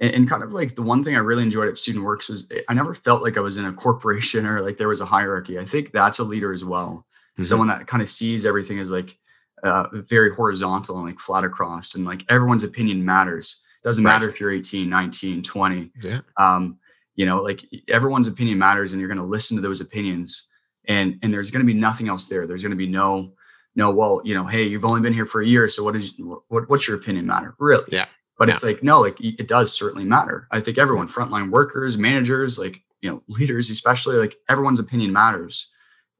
[0.00, 2.50] and, and, kind of like the one thing I really enjoyed at Student Works was
[2.68, 5.58] I never felt like I was in a corporation or like there was a hierarchy.
[5.58, 7.06] I think that's a leader as well.
[7.34, 7.44] Mm-hmm.
[7.44, 9.16] Someone that kind of sees everything as like
[9.62, 13.62] uh, very horizontal and like flat across, and like everyone's opinion matters.
[13.82, 14.14] Doesn't right.
[14.14, 15.90] matter if you're 18, 19, 20.
[16.02, 16.20] Yeah.
[16.38, 16.78] Um,
[17.16, 20.48] you know, like everyone's opinion matters, and you're going to listen to those opinions,
[20.88, 22.46] and and there's going to be nothing else there.
[22.46, 23.32] There's going to be no
[23.76, 26.12] no, well, you know, hey, you've only been here for a year, so what is
[26.48, 27.54] what what's your opinion matter?
[27.58, 27.84] Really?
[27.88, 28.06] Yeah.
[28.38, 28.54] But yeah.
[28.54, 30.48] it's like, no, like it does certainly matter.
[30.50, 35.70] I think everyone, frontline workers, managers, like, you know, leaders, especially, like everyone's opinion matters.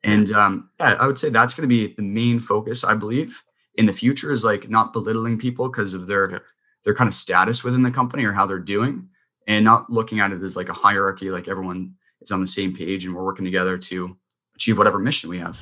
[0.05, 3.43] And um, yeah, I would say that's going to be the main focus, I believe,
[3.77, 6.39] in the future is like not belittling people because of their yeah.
[6.85, 9.09] their kind of status within the company or how they're doing,
[9.49, 12.77] and not looking at it as like a hierarchy, like everyone is on the same
[12.77, 14.17] page and we're working together to
[14.55, 15.59] achieve whatever mission we have.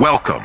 [0.00, 0.44] Welcome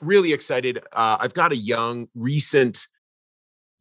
[0.00, 0.78] really excited.
[0.92, 2.86] Uh, I've got a young, recent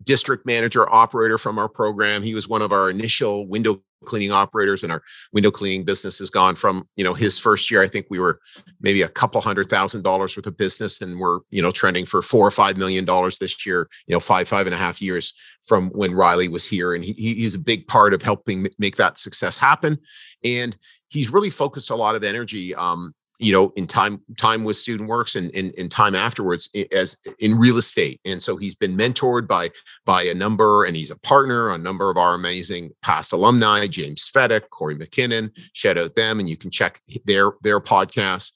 [0.03, 2.23] district manager operator from our program.
[2.23, 6.29] He was one of our initial window cleaning operators and our window cleaning business has
[6.29, 8.39] gone from you know his first year i think we were
[8.81, 12.21] maybe a couple hundred thousand dollars worth of business and we're you know trending for
[12.21, 15.33] four or five million dollars this year you know five five and a half years
[15.65, 19.17] from when riley was here and he, he's a big part of helping make that
[19.17, 19.97] success happen
[20.43, 20.75] and
[21.07, 25.09] he's really focused a lot of energy um, you know in time time with student
[25.09, 28.19] works and in, in time afterwards as in real estate.
[28.25, 29.71] And so he's been mentored by
[30.05, 34.29] by a number and he's a partner a number of our amazing past alumni james
[34.33, 38.51] fedek corey mckinnon shout out them and you can check their their podcast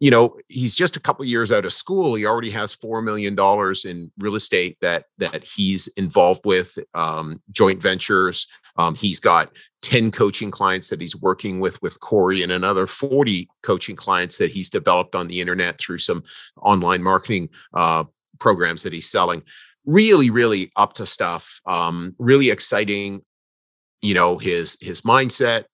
[0.00, 3.34] you know he's just a couple years out of school he already has four million
[3.34, 8.46] dollars in real estate that that he's involved with um, joint ventures
[8.76, 9.52] um, he's got
[9.82, 14.50] 10 coaching clients that he's working with with Corey and another 40 coaching clients that
[14.50, 16.24] he's developed on the internet through some
[16.62, 18.04] online marketing uh,
[18.40, 19.42] programs that he's selling.
[19.86, 21.60] Really, really up to stuff.
[21.66, 23.22] Um, really exciting.
[24.02, 25.64] You know his his mindset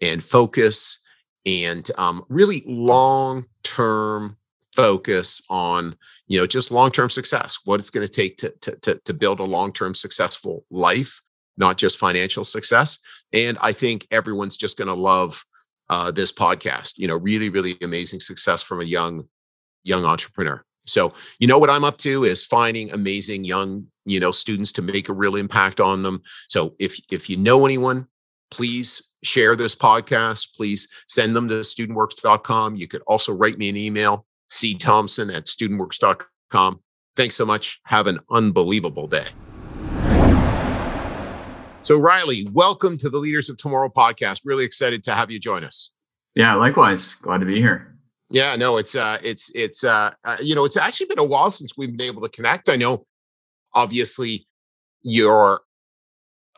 [0.00, 0.98] and focus
[1.46, 4.36] and um, really long term
[4.74, 5.96] focus on
[6.26, 8.50] you know just long term success what it's going to take to,
[8.82, 11.22] to to build a long term successful life
[11.56, 12.98] not just financial success.
[13.32, 15.44] And I think everyone's just going to love
[15.88, 16.94] uh, this podcast.
[16.96, 19.24] You know, really, really amazing success from a young,
[19.84, 20.62] young entrepreneur.
[20.86, 24.82] So, you know what I'm up to is finding amazing young, you know, students to
[24.82, 26.22] make a real impact on them.
[26.48, 28.06] So, if if you know anyone,
[28.52, 30.54] please share this podcast.
[30.54, 32.76] Please send them to studentworks.com.
[32.76, 36.80] You could also write me an email, c thompson at studentworks.com.
[37.16, 37.80] Thanks so much.
[37.84, 39.26] Have an unbelievable day.
[41.82, 44.40] So, Riley, welcome to the Leaders of Tomorrow podcast.
[44.44, 45.92] Really excited to have you join us.
[46.34, 47.14] Yeah, likewise.
[47.14, 47.96] Glad to be here.
[48.28, 51.50] Yeah, no, it's uh, it's it's uh, uh, you know, it's actually been a while
[51.50, 52.68] since we've been able to connect.
[52.68, 53.06] I know,
[53.72, 54.48] obviously,
[55.02, 55.60] you're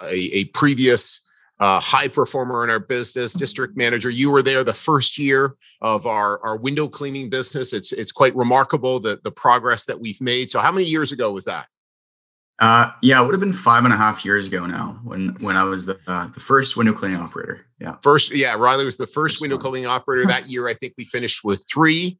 [0.00, 1.27] a, a previous
[1.60, 4.10] uh, high performer in our business, district manager.
[4.10, 7.72] You were there the first year of our our window cleaning business.
[7.72, 10.50] It's it's quite remarkable the the progress that we've made.
[10.50, 11.66] So, how many years ago was that?
[12.60, 15.56] Uh, yeah, it would have been five and a half years ago now when when
[15.56, 17.66] I was the uh, the first window cleaning operator.
[17.80, 18.34] Yeah, first.
[18.34, 19.62] Yeah, Riley was the first, first window one.
[19.62, 20.68] cleaning operator that year.
[20.68, 22.18] I think we finished with three,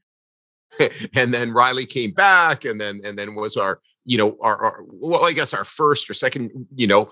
[1.15, 4.84] and then Riley came back, and then and then was our you know our, our
[4.87, 7.10] well I guess our first or second you know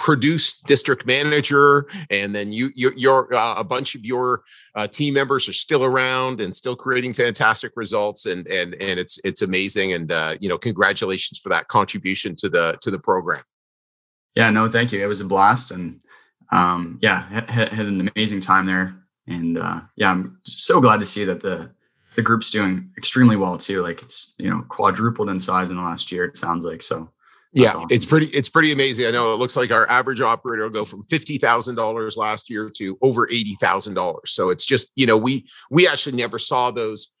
[0.00, 4.42] produce district manager and then you, you your uh, a bunch of your
[4.74, 9.20] uh, team members are still around and still creating fantastic results and and and it's
[9.24, 13.44] it's amazing and uh, you know congratulations for that contribution to the to the program.
[14.34, 15.02] Yeah no thank you.
[15.02, 16.00] It was a blast and
[16.50, 18.96] um, yeah had, had an amazing time there
[19.28, 21.70] and uh, yeah i'm so glad to see that the
[22.16, 23.82] the group's doing extremely well too.
[23.82, 27.10] Like it's you know quadrupled in size in the last year it sounds like so
[27.52, 27.86] yeah, awesome.
[27.90, 29.06] it's pretty it's pretty amazing.
[29.06, 32.48] I know it looks like our average operator will go from fifty thousand dollars last
[32.48, 34.32] year to over eighty thousand dollars.
[34.32, 37.12] So it's just you know we we actually never saw those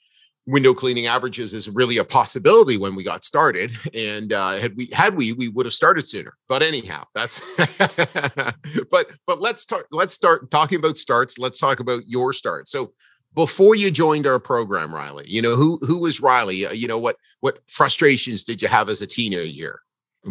[0.46, 3.72] window cleaning averages as really a possibility when we got started.
[3.94, 6.34] And uh, had we had we we would have started sooner.
[6.48, 11.38] But anyhow, that's but but let's start let's start talking about starts.
[11.38, 12.68] Let's talk about your start.
[12.68, 12.92] So
[13.34, 16.66] before you joined our program, Riley, you know who who was Riley?
[16.66, 19.80] Uh, you know what what frustrations did you have as a teenager?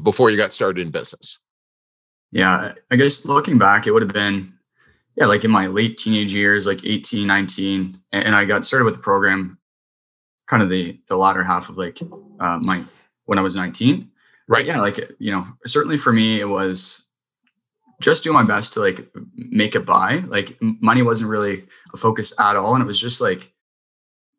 [0.03, 1.37] Before you got started in business?
[2.31, 4.53] Yeah, I guess looking back, it would have been,
[5.15, 7.99] yeah, like in my late teenage years, like 18, 19.
[8.11, 9.57] And I got started with the program
[10.47, 11.99] kind of the the latter half of like
[12.39, 12.83] uh, my
[13.25, 14.09] when I was 19.
[14.47, 14.65] Right.
[14.65, 17.05] Yeah, like you know, certainly for me, it was
[18.01, 20.23] just do my best to like make it by.
[20.27, 23.51] Like money wasn't really a focus at all, and it was just like,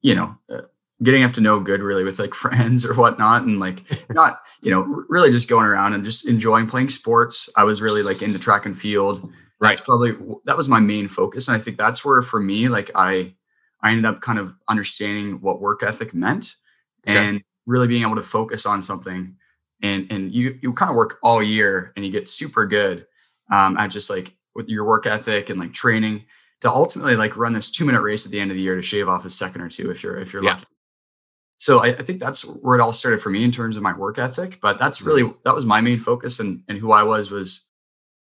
[0.02, 0.62] you know, uh,
[1.02, 4.70] getting up to no good really with like friends or whatnot, and like not, you
[4.70, 7.48] know, really just going around and just enjoying playing sports.
[7.56, 9.30] I was really like into track and field.
[9.60, 9.70] Right.
[9.70, 10.12] That's probably
[10.46, 13.34] that was my main focus, and I think that's where for me, like I,
[13.82, 16.56] I ended up kind of understanding what work ethic meant,
[17.06, 17.18] okay.
[17.18, 19.36] and really being able to focus on something.
[19.82, 23.06] And and you you kind of work all year, and you get super good
[23.50, 26.24] um, at just like with your work ethic and like training
[26.60, 28.82] to ultimately like run this two minute race at the end of the year to
[28.82, 30.54] shave off a second or two if you're if you're yeah.
[30.54, 30.66] lucky.
[31.60, 33.94] So I, I, think that's where it all started for me in terms of my
[33.94, 34.58] work ethic.
[34.62, 35.38] But that's really mm-hmm.
[35.44, 37.66] that was my main focus and and who I was was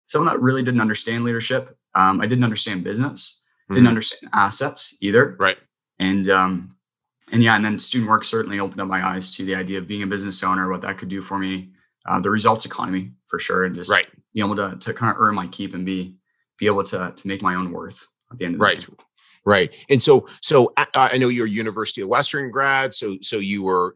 [0.08, 1.78] someone that really didn't understand leadership.
[1.94, 3.90] Um, I didn't understand business, didn't mm-hmm.
[3.90, 5.36] understand assets either.
[5.40, 5.58] Right.
[6.00, 6.78] And um,
[7.34, 9.90] and yeah, and then student work certainly opened up my eyes to the idea of
[9.90, 11.72] being a business owner, what that could do for me,
[12.08, 14.08] uh, the results economy for sure, and just right.
[14.34, 16.16] being able to to kind of earn my keep and be
[16.60, 18.80] be able to to make my own worth at the end of right.
[18.80, 19.04] the day.
[19.48, 19.72] Right.
[19.90, 23.96] And so so I, I know you're University of Western grad, so so you were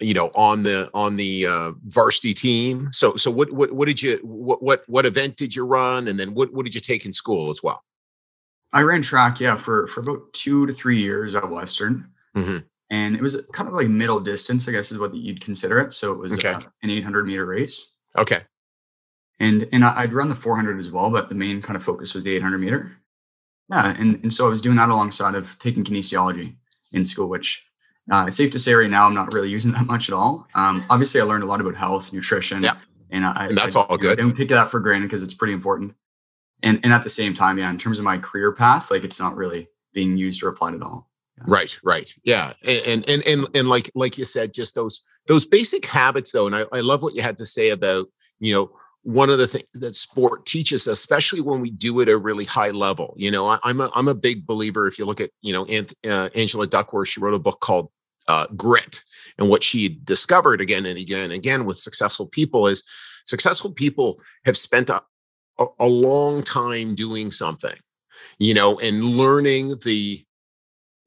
[0.00, 4.02] you know on the on the uh, varsity team so so what what what did
[4.02, 7.06] you what what what event did you run and then what what did you take
[7.06, 7.84] in school as well
[8.72, 12.58] i ran track yeah for for about two to three years at western mm-hmm
[12.92, 15.94] and it was kind of like middle distance, I guess is what you'd consider it.
[15.94, 16.50] So it was okay.
[16.50, 17.94] uh, an 800 meter race.
[18.18, 18.42] Okay.
[19.40, 22.22] And and I'd run the 400 as well, but the main kind of focus was
[22.22, 22.98] the 800 meter.
[23.72, 26.54] Yeah, and and so I was doing that alongside of taking kinesiology
[26.92, 27.64] in school, which
[28.12, 30.46] uh, it's safe to say right now I'm not really using that much at all.
[30.54, 32.76] Um, obviously, I learned a lot about health, nutrition, yeah,
[33.10, 34.12] and, I, and that's I, all good.
[34.12, 35.94] I don't take that for granted because it's pretty important.
[36.62, 39.18] And and at the same time, yeah, in terms of my career path, like it's
[39.18, 41.08] not really being used or applied at all.
[41.46, 42.12] Right, right.
[42.24, 42.52] Yeah.
[42.62, 46.46] And and and and like like you said, just those those basic habits though.
[46.46, 48.06] And I, I love what you had to say about,
[48.38, 48.70] you know,
[49.02, 52.44] one of the things that sport teaches, especially when we do it at a really
[52.44, 53.14] high level.
[53.16, 54.86] You know, I, am a I'm a big believer.
[54.86, 55.66] If you look at, you know,
[56.08, 57.90] uh, Angela Duckworth, she wrote a book called
[58.28, 59.02] uh, Grit,
[59.38, 62.84] and what she discovered again and again and again with successful people is
[63.26, 65.02] successful people have spent a,
[65.58, 67.76] a, a long time doing something,
[68.38, 70.24] you know, and learning the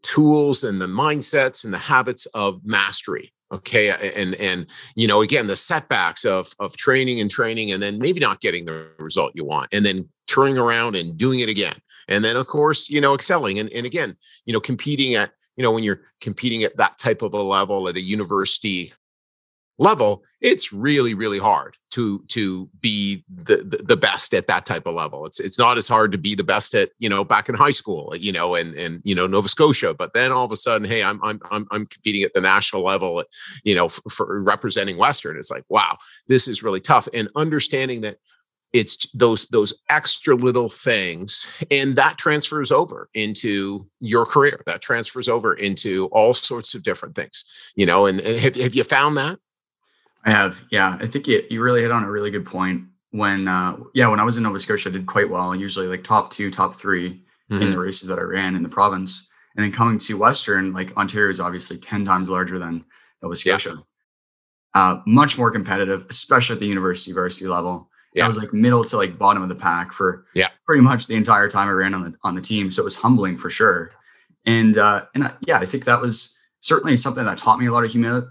[0.04, 4.66] tools and the mindsets and the habits of mastery okay and and
[4.96, 8.66] you know again the setbacks of of training and training and then maybe not getting
[8.66, 11.76] the result you want and then turning around and doing it again
[12.08, 14.16] and then of course you know excelling and, and again
[14.46, 17.88] you know competing at you know when you're competing at that type of a level
[17.88, 18.92] at a university
[19.78, 24.86] level it's really really hard to to be the, the, the best at that type
[24.86, 25.26] of level.
[25.26, 27.72] It's it's not as hard to be the best at you know back in high
[27.72, 30.88] school you know and and you know nova scotia but then all of a sudden
[30.88, 33.24] hey i'm i'm i'm, I'm competing at the national level
[33.64, 35.38] you know for, for representing western.
[35.38, 35.98] It's like wow
[36.28, 37.08] this is really tough.
[37.14, 38.18] And understanding that
[38.72, 44.62] it's those those extra little things and that transfers over into your career.
[44.66, 47.46] That transfers over into all sorts of different things
[47.76, 49.40] you know and, and have, have you found that
[50.26, 50.98] I have, yeah.
[51.00, 52.84] I think you, you really hit on a really good point.
[53.12, 55.56] When, uh, yeah, when I was in Nova Scotia, I did quite well.
[55.56, 57.54] Usually like top two, top 3 mm-hmm.
[57.54, 57.80] in the mm-hmm.
[57.80, 59.30] races that I ran in the province.
[59.56, 62.84] And then coming to Western, like Ontario is obviously 10 times larger than
[63.22, 63.76] Nova Scotia.
[63.76, 63.82] Yeah.
[64.74, 67.90] Uh, much more competitive, especially at the university varsity level.
[68.14, 68.26] Yeah.
[68.26, 70.50] I was like middle to like bottom of the pack for yeah.
[70.66, 72.70] pretty much the entire time I ran on the on the team.
[72.72, 73.92] So it was humbling for sure.
[74.46, 76.35] And uh, and uh, yeah, I think that was
[76.66, 78.28] certainly something that taught me a lot of humility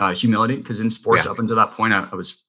[0.00, 1.30] uh, humility because in sports yeah.
[1.30, 2.42] up until that point I, I was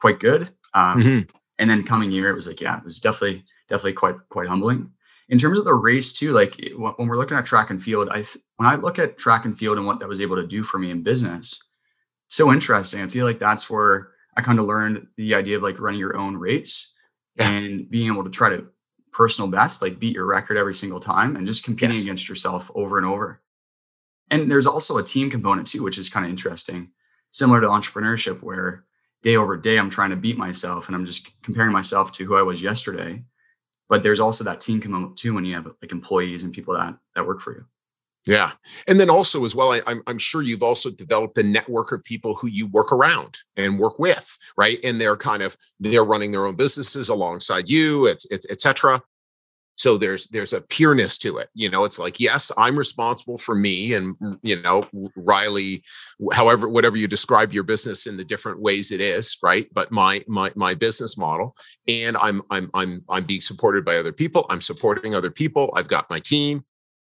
[0.00, 1.36] quite good um, mm-hmm.
[1.58, 4.90] and then coming here it was like yeah it was definitely definitely quite quite humbling
[5.28, 8.22] in terms of the race too like when we're looking at track and field i
[8.22, 10.64] th- when i look at track and field and what that was able to do
[10.64, 11.62] for me in business
[12.28, 15.78] so interesting i feel like that's where i kind of learned the idea of like
[15.78, 16.94] running your own race
[17.36, 17.50] yeah.
[17.50, 18.64] and being able to try to
[19.12, 22.02] personal best like beat your record every single time and just competing yes.
[22.02, 23.42] against yourself over and over
[24.30, 26.90] and there's also a team component too, which is kind of interesting,
[27.30, 28.84] similar to entrepreneurship, where
[29.22, 32.36] day over day I'm trying to beat myself and I'm just comparing myself to who
[32.36, 33.22] I was yesterday.
[33.88, 36.94] But there's also that team component too when you have like employees and people that
[37.14, 37.64] that work for you.
[38.26, 38.52] Yeah,
[38.86, 42.04] and then also as well, I, I'm I'm sure you've also developed a network of
[42.04, 44.78] people who you work around and work with, right?
[44.84, 49.02] And they're kind of they're running their own businesses alongside you, it's it's etc.
[49.78, 53.54] so there's there's a pureness to it you know it's like yes i'm responsible for
[53.54, 55.82] me and you know riley
[56.32, 59.68] however whatever you describe your business in the different ways it is right?
[59.72, 61.56] But my my my business model
[61.86, 65.88] and i'm i'm i'm i'm being supported by other people i'm supporting other people i've
[65.88, 66.64] got my team.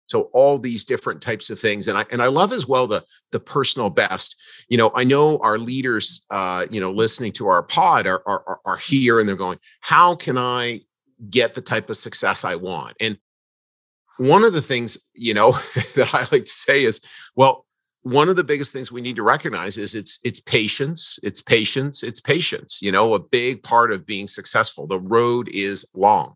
[0.07, 3.05] So all these different types of things and i and i love as well the
[3.33, 4.37] the personal best.
[4.69, 8.61] You know i know our leaders uh you know listening to our pod are are,
[8.65, 10.81] are here and they're going how can i
[11.31, 12.97] get the type of success I want.
[13.01, 13.19] And
[14.19, 15.53] one of the things, you know,
[15.97, 17.01] that I like to say is,
[17.37, 17.67] well,
[18.03, 22.03] one of the biggest things we need to recognize is it's it's patience, it's patience,
[22.03, 22.81] it's patience.
[22.81, 24.87] You know, a big part of being successful.
[24.87, 26.35] The road is long.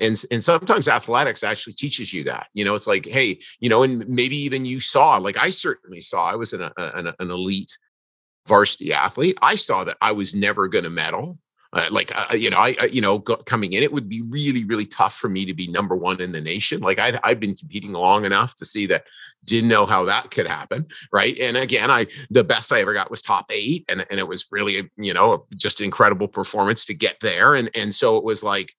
[0.00, 3.84] And, and sometimes athletics actually teaches you that you know it's like hey you know
[3.84, 7.76] and maybe even you saw like i certainly saw i was an, an, an elite
[8.48, 11.38] varsity athlete i saw that i was never going to medal
[11.74, 14.64] uh, like uh, you know, I, I you know coming in, it would be really
[14.64, 16.80] really tough for me to be number one in the nation.
[16.80, 19.04] Like i I've been competing long enough to see that
[19.44, 21.38] didn't know how that could happen, right?
[21.38, 24.46] And again, I the best I ever got was top eight, and and it was
[24.50, 28.74] really you know just incredible performance to get there, and and so it was like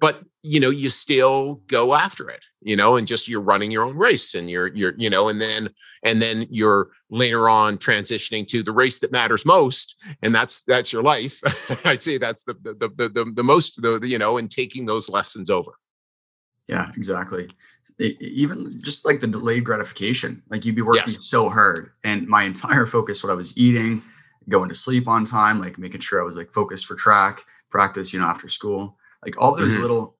[0.00, 3.84] but you know you still go after it you know and just you're running your
[3.84, 5.68] own race and you're you're you know and then
[6.04, 10.92] and then you're later on transitioning to the race that matters most and that's that's
[10.92, 11.40] your life.
[11.84, 14.86] I'd say that's the the the the, the most the, the you know and taking
[14.86, 15.72] those lessons over.
[16.66, 17.48] Yeah exactly.
[17.98, 21.26] Even just like the delayed gratification like you'd be working yes.
[21.26, 24.02] so hard and my entire focus what i was eating
[24.48, 28.12] going to sleep on time like making sure i was like focused for track practice
[28.12, 29.82] you know after school like all those mm-hmm.
[29.82, 30.18] little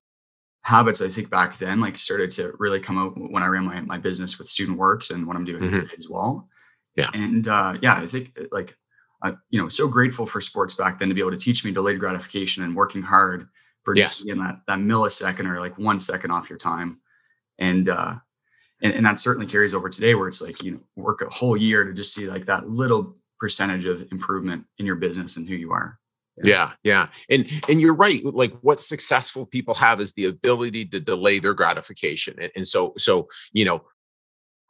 [0.63, 3.81] habits I think back then like started to really come out when I ran my
[3.81, 5.81] my business with Student Works and what I'm doing mm-hmm.
[5.81, 6.49] today as well.
[6.97, 7.11] Yeah.
[7.15, 8.77] And uh, yeah, I think uh, like
[9.23, 11.73] I, you know, so grateful for sports back then to be able to teach me
[11.73, 13.49] delayed gratification and working hard
[13.83, 14.37] for just yes.
[14.37, 17.01] that that millisecond or like one second off your time.
[17.59, 18.15] And uh
[18.83, 21.57] and, and that certainly carries over today where it's like you know work a whole
[21.57, 25.55] year to just see like that little percentage of improvement in your business and who
[25.55, 25.99] you are
[26.45, 26.73] yeah.
[26.83, 31.39] Yeah and and you're right like what successful people have is the ability to delay
[31.39, 33.83] their gratification and, and so so you know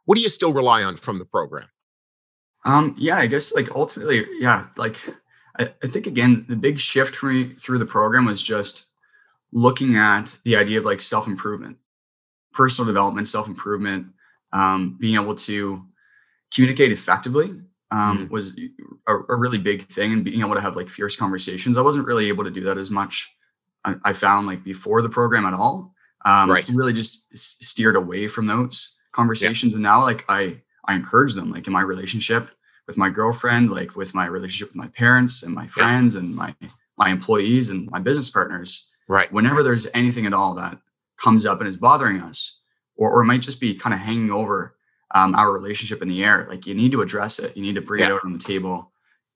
[0.05, 1.67] what do you still rely on from the program?
[2.65, 4.97] Um yeah i guess like ultimately yeah like
[5.57, 8.87] I, I think again the big shift for me through the program was just
[9.51, 11.77] looking at the idea of like self-improvement
[12.51, 14.07] personal development self-improvement
[14.51, 15.85] um, being able to
[16.53, 17.61] communicate effectively
[17.91, 18.55] um, mm was
[19.07, 21.77] a, a, really big thing and being able to have like fierce conversations.
[21.77, 23.27] I wasn't really able to do that as much.
[23.85, 25.93] I, I found like before the program at all.
[26.25, 26.67] Um, right.
[26.69, 29.71] Really just steered away from those conversations.
[29.71, 29.77] Yeah.
[29.77, 32.49] And now like I, I encourage them like in my relationship
[32.87, 36.21] with my girlfriend, like with my relationship with my parents and my friends yeah.
[36.21, 36.53] and my,
[36.97, 38.87] my employees and my business partners.
[39.07, 39.31] Right.
[39.31, 40.77] Whenever there's anything at all that
[41.17, 42.57] comes up and is bothering us,
[42.95, 44.75] or, or it might just be kind of hanging over
[45.15, 46.47] um, our relationship in the air.
[46.49, 47.55] Like you need to address it.
[47.55, 48.07] You need to bring yeah.
[48.07, 48.91] it out on the table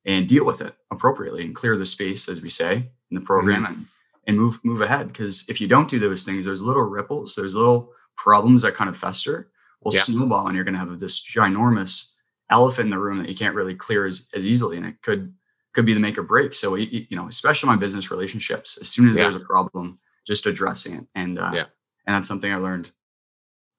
[0.06, 3.64] and deal with it appropriately and clear the space, as we say in the program,
[3.64, 3.74] mm-hmm.
[3.74, 3.86] and
[4.28, 5.08] and move move ahead.
[5.08, 8.90] Because if you don't do those things, there's little ripples, there's little problems that kind
[8.90, 9.52] of fester,
[9.84, 10.02] will yeah.
[10.02, 12.12] snowball, and you're going to have this ginormous
[12.50, 15.34] elephant in the room that you can't really clear as, as easily, and it could
[15.74, 16.54] could be the make or break.
[16.54, 19.24] So you, you know, especially my business relationships, as soon as yeah.
[19.24, 21.66] there's a problem, just addressing it, and uh, yeah,
[22.06, 22.92] and that's something I learned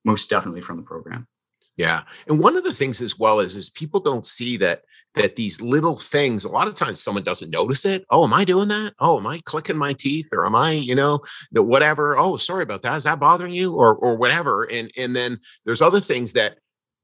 [0.05, 1.27] most definitely from the program.
[1.77, 2.03] Yeah.
[2.29, 4.83] And one of the things as well is is people don't see that
[5.15, 8.05] that these little things, a lot of times someone doesn't notice it.
[8.11, 8.95] Oh, am I doing that?
[8.99, 11.21] Oh, am I clicking my teeth or am I, you know,
[11.53, 12.19] the whatever?
[12.19, 12.97] Oh, sorry about that.
[12.97, 13.75] Is that bothering you?
[13.75, 14.65] Or or whatever.
[14.65, 16.59] And and then there's other things that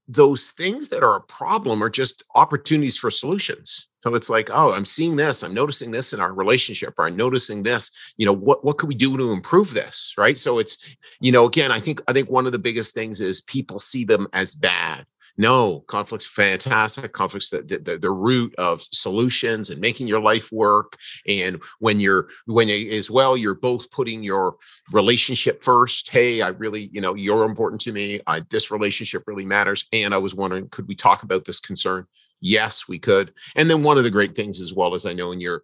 [0.08, 3.86] those things that are a problem are just opportunities for solutions.
[4.02, 7.16] So it's like, oh, I'm seeing this, I'm noticing this in our relationship, or I'm
[7.16, 7.90] noticing this.
[8.16, 10.14] You know, what what could we do to improve this?
[10.16, 10.38] Right.
[10.38, 10.78] So it's,
[11.20, 14.04] you know, again, I think I think one of the biggest things is people see
[14.04, 15.06] them as bad.
[15.36, 17.12] No, conflict's fantastic.
[17.12, 20.98] Conflict's the, the, the root of solutions and making your life work.
[21.26, 24.56] And when you're when you, as well, you're both putting your
[24.92, 26.10] relationship first.
[26.10, 28.20] Hey, I really, you know, you're important to me.
[28.26, 29.86] I, this relationship really matters.
[29.92, 32.06] And I was wondering, could we talk about this concern?
[32.40, 33.32] Yes, we could.
[33.56, 35.62] And then one of the great things as well as I know in your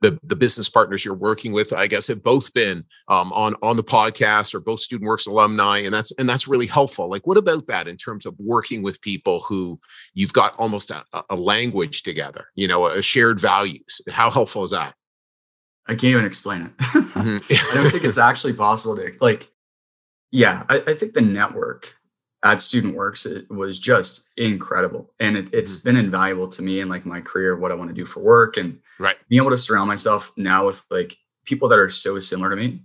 [0.00, 3.76] the the business partners you're working with i guess have both been um, on on
[3.76, 7.36] the podcast or both student works alumni and that's and that's really helpful like what
[7.36, 9.78] about that in terms of working with people who
[10.14, 14.70] you've got almost a, a language together you know a shared values how helpful is
[14.70, 14.94] that
[15.86, 17.70] i can't even explain it mm-hmm.
[17.70, 19.50] i don't think it's actually possible to like
[20.30, 21.97] yeah I, I think the network
[22.44, 25.88] at Student Works it was just incredible, and it, has mm-hmm.
[25.88, 28.56] been invaluable to me in like my career, what I want to do for work,
[28.56, 32.50] and right being able to surround myself now with like people that are so similar
[32.50, 32.82] to me,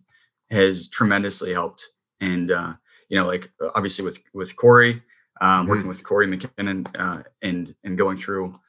[0.49, 1.87] has tremendously helped.
[2.21, 2.73] And uh,
[3.09, 5.01] you know, like obviously with with Corey,
[5.41, 5.69] um, mm-hmm.
[5.69, 8.59] working with Corey McKinnon, uh, and and going through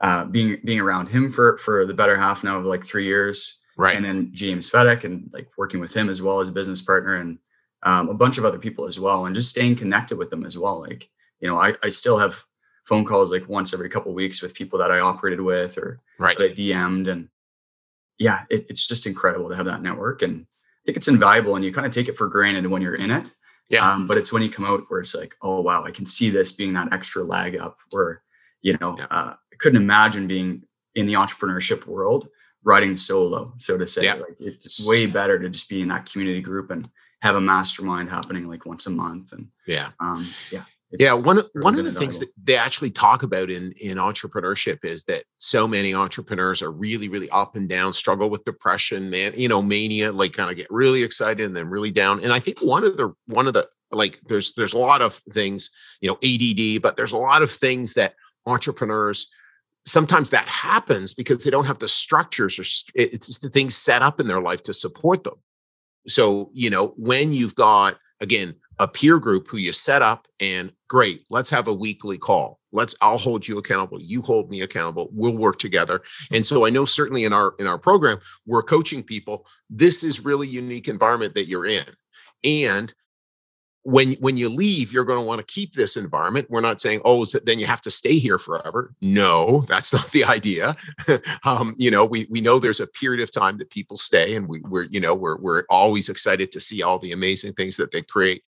[0.00, 3.58] uh, being being around him for for the better half now of like three years,
[3.78, 3.96] right?
[3.96, 7.16] And then James Fedek and like working with him as well as a business partner,
[7.16, 7.38] and
[7.84, 10.58] um, a bunch of other people as well, and just staying connected with them as
[10.58, 10.80] well.
[10.80, 11.08] Like
[11.40, 12.42] you know, I I still have
[12.84, 16.36] phone calls like once every couple weeks with people that I operated with or right.
[16.38, 17.28] that I DM'd, and
[18.18, 21.64] yeah, it, it's just incredible to have that network, and I think it's invaluable, and
[21.64, 23.32] you kind of take it for granted when you're in it.
[23.68, 23.90] Yeah.
[23.90, 26.30] Um, but it's when you come out where it's like, oh wow, I can see
[26.30, 28.22] this being that extra lag up where,
[28.62, 29.06] you know, yeah.
[29.10, 30.62] uh, I couldn't imagine being
[30.94, 32.28] in the entrepreneurship world
[32.62, 34.04] riding solo, so to say.
[34.04, 34.14] Yeah.
[34.14, 36.88] Like it's way better to just be in that community group and
[37.24, 39.32] have a mastermind happening like once a month.
[39.32, 40.64] And yeah, um, yeah.
[40.98, 44.84] yeah, one of one of the things that they actually talk about in in entrepreneurship
[44.84, 49.32] is that so many entrepreneurs are really really up and down, struggle with depression, man,
[49.38, 52.20] you know, mania, like kind of get really excited and then really down.
[52.22, 55.14] And I think one of the one of the like there's there's a lot of
[55.32, 55.70] things,
[56.02, 59.30] you know, ADD, but there's a lot of things that entrepreneurs
[59.86, 62.64] sometimes that happens because they don't have the structures or
[62.94, 65.36] it's the things set up in their life to support them.
[66.06, 70.72] So, you know, when you've got again a peer group who you set up and
[70.88, 72.60] great, let's have a weekly call.
[72.72, 76.02] Let's I'll hold you accountable, you hold me accountable, we'll work together.
[76.32, 80.24] And so I know certainly in our in our program, we're coaching people, this is
[80.24, 81.86] really unique environment that you're in.
[82.42, 82.92] And
[83.84, 86.50] when when you leave you're going to want to keep this environment.
[86.50, 88.94] We're not saying oh then you have to stay here forever.
[89.00, 90.74] No that's not the idea.
[91.44, 94.48] Um, you know we we know there's a period of time that people stay and
[94.48, 97.92] we, we're you know we're we're always excited to see all the amazing things that
[97.92, 98.42] they create.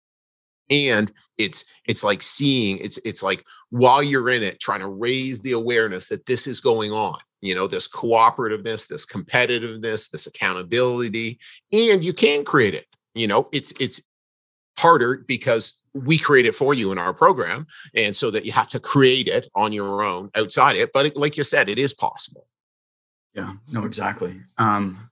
[0.69, 5.39] And it's it's like seeing it's it's like while you're in it trying to raise
[5.39, 11.39] the awareness that this is going on you know this cooperativeness this competitiveness this accountability
[11.71, 12.85] and you can create it.
[13.15, 14.01] You know it's it's
[14.77, 18.67] harder because we create it for you in our program and so that you have
[18.69, 22.47] to create it on your own outside it but like you said it is possible.
[23.33, 24.39] Yeah no exactly.
[24.57, 25.09] Um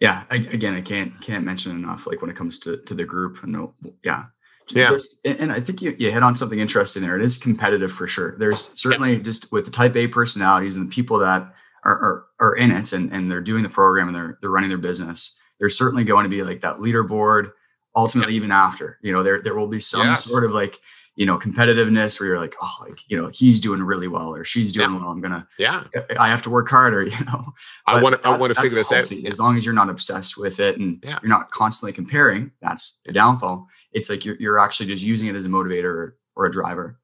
[0.00, 3.04] yeah I, again i can't can't mention enough like when it comes to to the
[3.04, 4.24] group and no yeah.
[4.70, 4.90] Yeah.
[4.90, 7.16] just, and i think you, you hit on something interesting there.
[7.16, 8.36] It is competitive for sure.
[8.38, 9.22] There's certainly yeah.
[9.22, 11.52] just with the type a personalities and the people that
[11.84, 14.70] are, are are in it and and they're doing the program and they're they're running
[14.70, 17.52] their business there's certainly going to be like that leaderboard
[17.94, 20.24] ultimately even after you know there there will be some yes.
[20.24, 20.80] sort of like
[21.14, 24.44] you know competitiveness where you're like oh like you know he's doing really well or
[24.44, 24.98] she's doing yeah.
[24.98, 25.84] well i'm gonna yeah.
[26.18, 27.52] I have to work harder you know?
[27.86, 29.12] I want to i want to figure this out.
[29.12, 31.18] as long as you're not obsessed with it and yeah.
[31.22, 33.68] you're not constantly comparing that's the downfall.
[33.92, 36.98] It's like you're, you're actually just using it as a motivator or, or a driver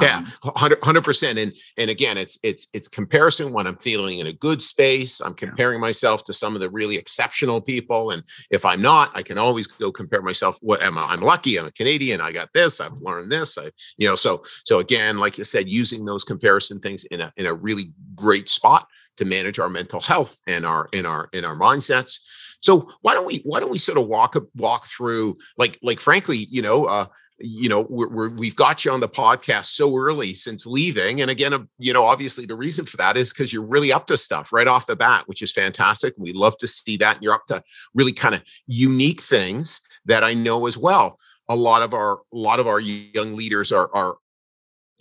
[0.00, 0.52] yeah, um,
[0.82, 1.38] hundred percent.
[1.38, 5.20] And and again, it's it's it's comparison when I'm feeling in a good space.
[5.20, 5.88] I'm comparing yeah.
[5.88, 9.66] myself to some of the really exceptional people, and if I'm not, I can always
[9.66, 10.58] go compare myself.
[10.60, 11.02] What am I?
[11.02, 11.58] I'm lucky.
[11.58, 12.20] I'm a Canadian.
[12.20, 12.80] I got this.
[12.80, 13.58] I've learned this.
[13.58, 14.16] I you know.
[14.16, 17.92] So so again, like you said, using those comparison things in a in a really
[18.14, 22.18] great spot to manage our mental health and our in our in our mindsets.
[22.60, 26.46] So why don't we why don't we sort of walk walk through like like frankly,
[26.50, 27.06] you know, uh,
[27.42, 31.20] you know we're, we have got you on the podcast so early since leaving.
[31.20, 34.06] And again um, you know obviously the reason for that is because you're really up
[34.06, 36.14] to stuff right off the bat which is fantastic.
[36.16, 37.22] We love to see that.
[37.22, 37.62] You're up to
[37.94, 41.18] really kind of unique things that i know as well.
[41.48, 44.16] A lot of our a lot of our young leaders are are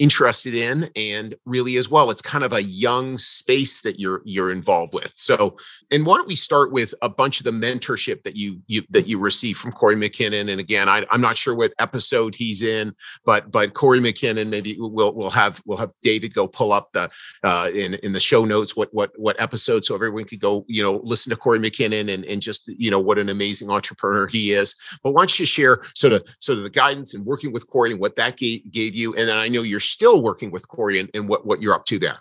[0.02, 4.52] interested in and really as well it's kind of a young space that you're you're
[4.52, 5.12] involved with.
[5.14, 5.58] So
[5.92, 9.08] and why don't we start with a bunch of the mentorship that you you that
[9.08, 10.50] you receive from corey mckinnon?
[10.52, 14.76] And again I, i'm not sure what episode he's in but but corey mckinnon maybe
[14.80, 17.10] we'll we'll have we'll have david go pull up the
[17.44, 20.82] uh in in the show notes what what what episode so everyone could go you
[20.82, 24.52] know listen to corey mckinnon and and just you know what an amazing entrepreneur he
[24.52, 24.76] is.
[25.04, 27.92] But why don't you share sort of sort of the guidance and working with corey
[27.92, 31.00] and what that gave, gave you and then i know you're still working with Corey
[31.00, 32.20] and, and what, what you're up to there.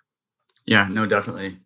[0.66, 1.58] Yeah, no, definitely.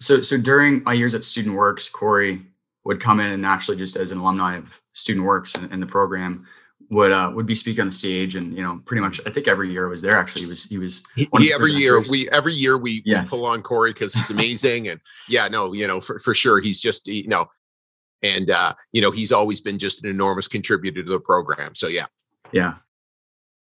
[0.00, 2.42] So, so during my years at Student Works, Corey
[2.84, 5.86] would come in and naturally, just as an alumni of Student Works and, and the
[5.86, 6.46] program,
[6.90, 9.48] would uh, would be speaking on the stage, and you know, pretty much, I think
[9.48, 10.16] every year I was there.
[10.16, 13.30] Actually, he was he was he, every year we every year we, yes.
[13.30, 16.60] we pull on Corey because he's amazing, and yeah, no, you know, for for sure,
[16.60, 17.46] he's just you know,
[18.22, 21.74] and uh, you know, he's always been just an enormous contributor to the program.
[21.74, 22.06] So yeah,
[22.52, 22.74] yeah.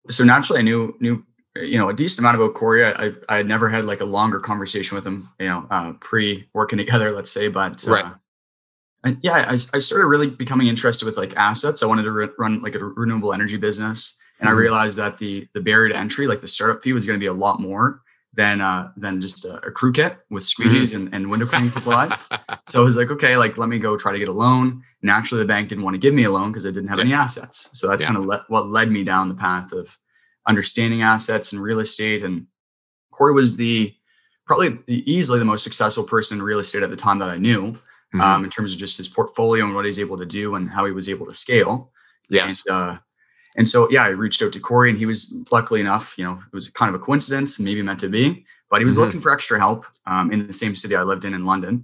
[0.09, 1.23] So naturally, I knew knew
[1.63, 2.85] you know a decent amount about Corey.
[2.85, 6.47] I I had never had like a longer conversation with him, you know, uh, pre
[6.53, 7.47] working together, let's say.
[7.47, 8.05] But uh, right.
[9.03, 11.83] and yeah, I, I started really becoming interested with like assets.
[11.83, 14.57] I wanted to re- run like a renewable energy business, and mm-hmm.
[14.57, 17.23] I realized that the the barrier to entry, like the startup fee, was going to
[17.23, 18.01] be a lot more
[18.33, 21.07] than uh, than just a, a crew kit with squeegees mm-hmm.
[21.07, 22.25] and, and window cleaning supplies.
[22.67, 24.83] so I was like, okay, like let me go try to get a loan.
[25.01, 27.05] Naturally, the bank didn't want to give me a loan because I didn't have yeah.
[27.05, 27.69] any assets.
[27.73, 28.07] So that's yeah.
[28.07, 29.97] kind of le- what led me down the path of
[30.47, 32.23] understanding assets and real estate.
[32.23, 32.47] And
[33.11, 33.93] Corey was the
[34.45, 37.73] probably easily the most successful person in real estate at the time that I knew,
[37.73, 38.21] mm-hmm.
[38.21, 40.85] um, in terms of just his portfolio and what he's able to do and how
[40.85, 41.91] he was able to scale.
[42.29, 42.63] Yes.
[42.65, 42.97] And, uh,
[43.57, 46.33] and so, yeah, I reached out to Corey, and he was luckily enough, you know,
[46.33, 49.03] it was kind of a coincidence, maybe meant to be, but he was mm-hmm.
[49.05, 51.83] looking for extra help um, in the same city I lived in in London.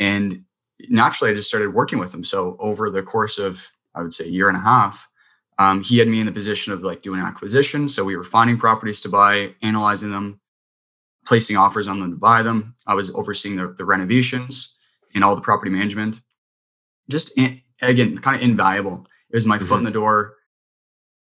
[0.00, 0.44] And
[0.90, 2.24] naturally, I just started working with him.
[2.24, 5.08] So, over the course of, I would say, a year and a half,
[5.58, 7.88] um, he had me in the position of like doing acquisition.
[7.88, 10.40] So, we were finding properties to buy, analyzing them,
[11.24, 12.74] placing offers on them to buy them.
[12.86, 14.76] I was overseeing the, the renovations
[15.14, 16.20] and all the property management.
[17.08, 19.06] Just in, again, kind of invaluable.
[19.30, 19.66] It was my mm-hmm.
[19.66, 20.34] foot in the door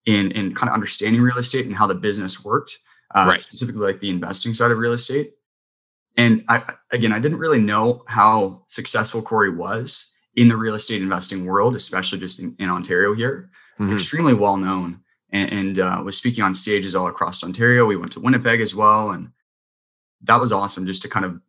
[0.06, 2.78] in in kind of understanding real estate and how the business worked,
[3.16, 3.40] uh, right.
[3.40, 5.34] specifically like the investing side of real estate.
[6.18, 11.02] And I again, I didn't really know how successful Corey was in the real estate
[11.02, 13.50] investing world, especially just in, in Ontario here.
[13.80, 13.94] Mm-hmm.
[13.94, 17.86] Extremely well known, and, and uh, was speaking on stages all across Ontario.
[17.86, 19.30] We went to Winnipeg as well, and
[20.24, 20.86] that was awesome.
[20.88, 21.40] Just to kind of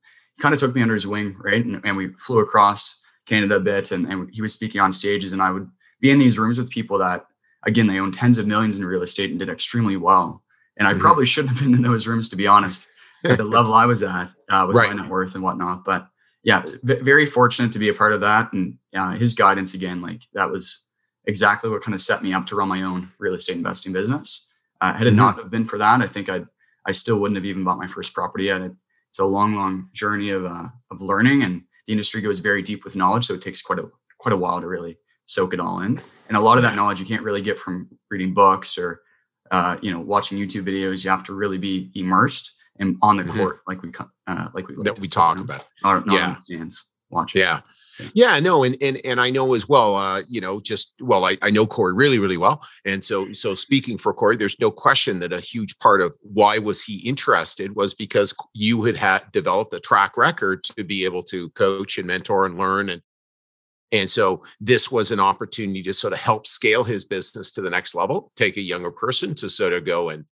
[0.41, 1.65] kind of took me under his wing, right?
[1.65, 5.33] And, and we flew across Canada a bit, and, and he was speaking on stages,
[5.33, 7.27] and I would be in these rooms with people that
[7.67, 10.43] again, they own tens of millions in real estate and did extremely well.
[10.79, 11.01] And I mm-hmm.
[11.01, 12.91] probably shouldn't have been in those rooms, to be honest,
[13.25, 14.95] at the level I was at uh, with right.
[14.95, 15.85] my net worth and whatnot.
[15.85, 16.07] But
[16.43, 18.53] yeah, v- very fortunate to be a part of that.
[18.53, 20.85] And uh, his guidance again, like that was
[21.27, 24.47] exactly what kind of set me up to run my own real estate investing business.
[24.81, 25.19] Uh, had it mm-hmm.
[25.19, 26.43] not have been for that, I think I
[26.87, 28.63] I still wouldn't have even bought my first property yet.
[29.11, 32.85] It's a long, long journey of uh, of learning, and the industry goes very deep
[32.85, 35.81] with knowledge, so it takes quite a quite a while to really soak it all
[35.81, 36.01] in.
[36.29, 39.01] And a lot of that knowledge you can't really get from reading books or
[39.51, 41.05] uh, you know watching YouTube videos.
[41.05, 43.39] You have to really be immersed and on the mm-hmm.
[43.39, 43.91] court, like we
[44.27, 45.65] uh, like we like that we talk about.
[45.83, 46.35] Not yeah.
[46.35, 47.41] stands watching.
[47.41, 47.61] Yeah.
[48.13, 49.97] Yeah, no, and and and I know as well.
[49.97, 53.55] Uh, you know, just well, I, I know Corey really really well, and so so
[53.55, 57.75] speaking for Corey, there's no question that a huge part of why was he interested
[57.75, 62.07] was because you had had developed a track record to be able to coach and
[62.07, 63.01] mentor and learn and
[63.93, 67.71] and so this was an opportunity to sort of help scale his business to the
[67.71, 70.25] next level, take a younger person to sort of go and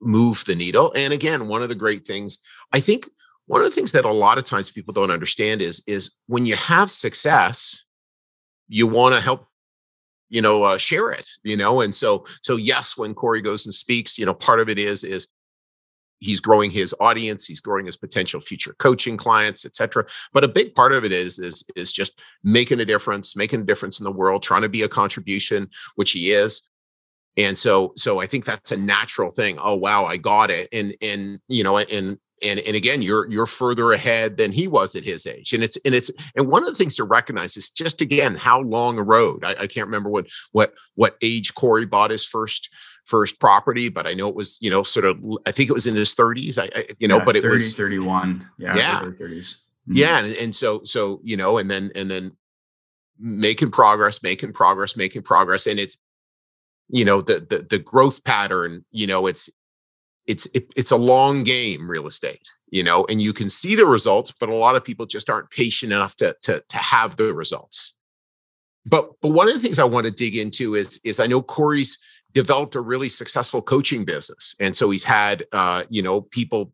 [0.00, 0.92] move the needle.
[0.96, 2.38] And again, one of the great things,
[2.72, 3.08] I think
[3.46, 6.46] one of the things that a lot of times people don't understand is is when
[6.46, 7.82] you have success,
[8.68, 9.46] you want to help
[10.32, 11.82] you know uh, share it you know?
[11.82, 15.04] And so so yes when corey goes and speaks you know part of it is
[15.04, 15.28] is
[16.20, 20.74] he's growing his audience he's growing his potential future coaching clients etc but a big
[20.74, 24.10] part of it is is is just making a difference making a difference in the
[24.10, 26.62] world trying to be a contribution which he is.
[27.36, 29.58] And so so i think that's a natural thing.
[29.60, 30.68] Oh wow i got it.
[30.72, 34.94] And and you know and and and again you're you're further ahead than he was
[34.94, 37.70] at his age and it's and it's and one of the things to recognize is
[37.70, 41.86] just again how long a road I, I can't remember what what what age corey
[41.86, 42.68] bought his first
[43.04, 45.86] first property, but I know it was, you know, sort of, I think it was
[45.86, 46.58] in his 30s.
[46.58, 48.48] I, I you know, yeah, but 30, it was 31.
[48.58, 48.76] Yeah.
[48.76, 49.00] Yeah.
[49.02, 49.18] 30s.
[49.18, 49.96] Mm-hmm.
[49.96, 50.18] Yeah.
[50.18, 52.36] And, and so, so, you know, and then, and then
[53.18, 55.66] making progress, making progress, making progress.
[55.66, 55.98] And it's,
[56.88, 59.50] you know, the, the, the growth pattern, you know, it's,
[60.26, 63.86] it's, it, it's a long game real estate, you know, and you can see the
[63.86, 67.34] results, but a lot of people just aren't patient enough to, to, to have the
[67.34, 67.94] results.
[68.86, 71.42] But, but one of the things I want to dig into is, is I know
[71.42, 71.98] Corey's,
[72.34, 76.72] developed a really successful coaching business and so he's had uh, you know people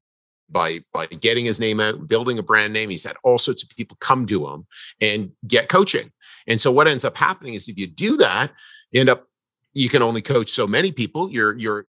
[0.50, 3.68] by by getting his name out building a brand name he's had all sorts of
[3.70, 4.66] people come to him
[5.00, 6.10] and get coaching
[6.46, 8.50] and so what ends up happening is if you do that
[8.92, 9.26] you end up
[9.74, 11.86] you can only coach so many people you're you're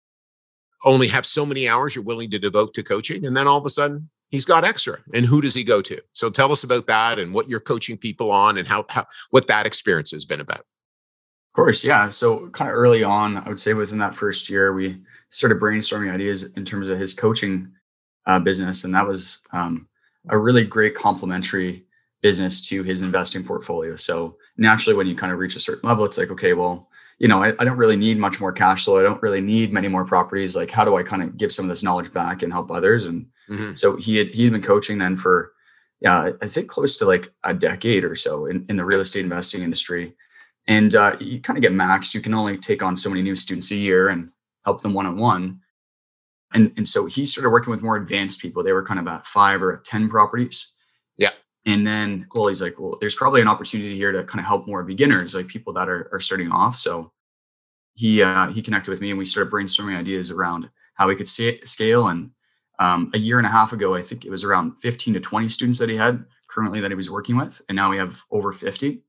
[0.85, 3.67] only have so many hours you're willing to devote to coaching and then all of
[3.67, 6.87] a sudden he's got extra and who does he go to so tell us about
[6.87, 10.41] that and what you're coaching people on and how, how what that experience has been
[10.41, 10.65] about
[11.53, 12.09] of course, yeah.
[12.09, 16.11] So kind of early on, I would say within that first year, we started brainstorming
[16.11, 17.71] ideas in terms of his coaching
[18.25, 19.87] uh, business, and that was um,
[20.31, 21.85] a really great complementary
[22.23, 23.97] business to his investing portfolio.
[23.97, 26.89] So naturally, when you kind of reach a certain level, it's like, okay, well,
[27.23, 28.99] you know, I, I don't really need much more cash flow.
[28.99, 30.57] I don't really need many more properties.
[30.57, 33.07] Like, how do I kind of give some of this knowledge back and help others?
[33.07, 33.75] And mm-hmm.
[33.75, 35.53] so he had he had been coaching then for,
[36.01, 39.25] yeah, I think close to like a decade or so in, in the real estate
[39.25, 40.15] investing industry
[40.69, 42.15] and uh, you kind of get maxed.
[42.15, 44.31] You can only take on so many new students a year and
[44.65, 45.61] help them one on one.
[46.55, 48.63] And and so he started working with more advanced people.
[48.63, 50.73] They were kind of at five or at ten properties.
[51.65, 54.83] And then, he's like, well, there's probably an opportunity here to kind of help more
[54.83, 56.77] beginners, like people that are are starting off.
[56.77, 57.13] So
[57.95, 61.29] he uh, he connected with me, and we started brainstorming ideas around how we could
[61.29, 62.31] scale and
[62.79, 65.49] Um, a year and a half ago, I think it was around 15 to 20
[65.49, 68.53] students that he had currently that he was working with, and now we have over
[68.53, 69.03] 50.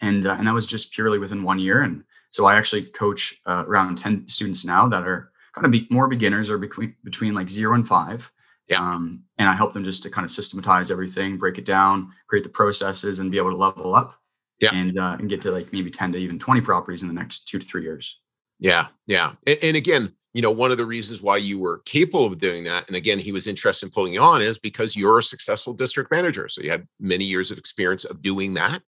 [0.00, 1.82] And uh, and that was just purely within one year.
[1.82, 5.86] And so I actually coach uh, around 10 students now that are kind of be
[5.90, 8.32] more beginners or between between like zero and five.
[8.70, 8.80] Yeah.
[8.80, 12.44] Um, and I help them just to kind of systematize everything, break it down, create
[12.44, 14.16] the processes, and be able to level up.
[14.60, 14.74] Yeah.
[14.74, 17.48] And uh, and get to like maybe 10 to even 20 properties in the next
[17.48, 18.18] two to three years.
[18.58, 19.32] Yeah, yeah.
[19.46, 22.64] And, and, again, you know, one of the reasons why you were capable of doing
[22.64, 25.72] that, and again, he was interested in pulling you on, is because you're a successful
[25.72, 26.46] district manager.
[26.48, 28.82] So you had many years of experience of doing that.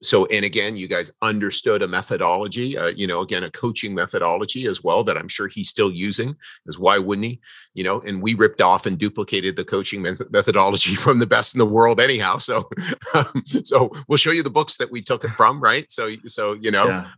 [0.00, 4.66] So, and again, you guys understood a methodology, uh, you know, again, a coaching methodology
[4.66, 6.36] as well that I'm sure he's still using.
[6.64, 7.40] Because why wouldn't he?
[7.74, 11.58] You know, and we ripped off and duplicated the coaching methodology from the best in
[11.58, 12.38] the world, anyhow.
[12.38, 12.68] So,
[13.14, 15.90] um, so we'll show you the books that we took it from, right?
[15.90, 17.08] So, so you know, Yeah.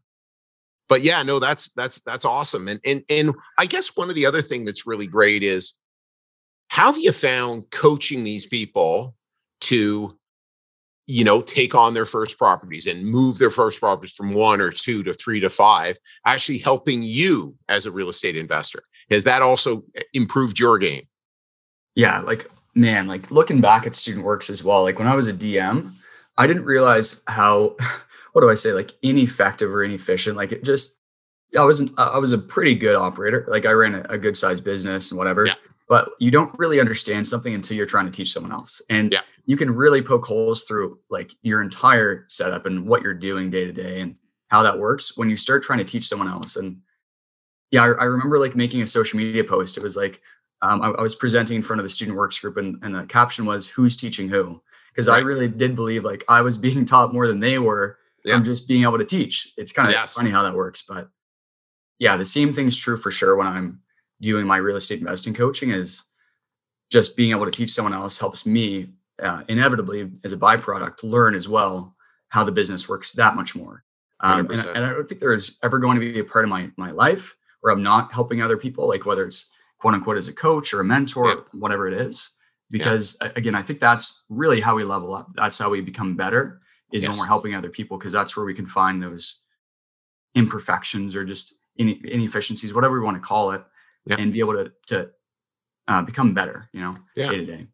[0.89, 2.67] but yeah, no, that's that's that's awesome.
[2.69, 5.75] And and and I guess one of the other thing that's really great is
[6.69, 9.15] how have you found coaching these people
[9.63, 10.17] to
[11.11, 14.71] you know take on their first properties and move their first properties from one or
[14.71, 19.43] two to three to five actually helping you as a real estate investor has that
[19.43, 21.03] also eh, improved your game
[21.95, 24.83] Yeah, like man, like looking back at student works as well.
[24.83, 25.93] Like when I was a DM,
[26.39, 27.77] I didn't realize how
[28.33, 30.37] what do I say, like ineffective or inefficient.
[30.37, 30.97] Like it just
[31.59, 33.45] I wasn't I was a pretty good operator.
[33.49, 35.47] Like I ran a, a good sized business and whatever.
[35.47, 35.55] Yeah.
[35.89, 38.81] But you don't really understand something until you're trying to teach someone else.
[38.89, 39.23] And Yeah.
[39.47, 43.65] You can really poke holes through like your entire setup and what you're doing day
[43.65, 44.17] to day and
[44.49, 46.57] how that works when you start trying to teach someone else.
[46.57, 46.79] And
[47.71, 49.77] yeah, I, I remember like making a social media post.
[49.77, 50.21] It was like
[50.63, 53.05] um, I, I was presenting in front of the student works group and, and the
[53.05, 54.61] caption was who's teaching who
[54.93, 58.35] because i really did believe like i was being taught more than they were Yeah.
[58.35, 60.15] from just being able to teach it's kind of Yes.
[60.15, 61.09] funny how that works but
[61.99, 63.81] yeah the same thing's true for sure when i'm
[64.21, 66.05] doing my real estate investing coaching is
[66.91, 68.91] just being able to teach someone else helps me
[69.23, 71.95] uh, inevitably as a byproduct learn as well
[72.29, 73.85] how the business works that much more.
[74.21, 76.71] Um, and, and i don't think there's ever going to be a part of my
[76.77, 80.33] my life where i'm not helping other people like whether it's quote unquote as a
[80.33, 81.35] coach or a mentor Yeah.
[81.53, 82.31] whatever it is
[82.71, 85.29] because a- again i think that's really how we level up.
[85.35, 86.61] That's how we become better
[86.93, 89.41] is when we're helping other people because that's where we can find those
[90.35, 93.63] imperfections or just ine- inefficiencies whatever we want to call it
[94.07, 94.17] Yeah.
[94.19, 95.11] and be able to to
[95.89, 97.67] uh, become better you know day to day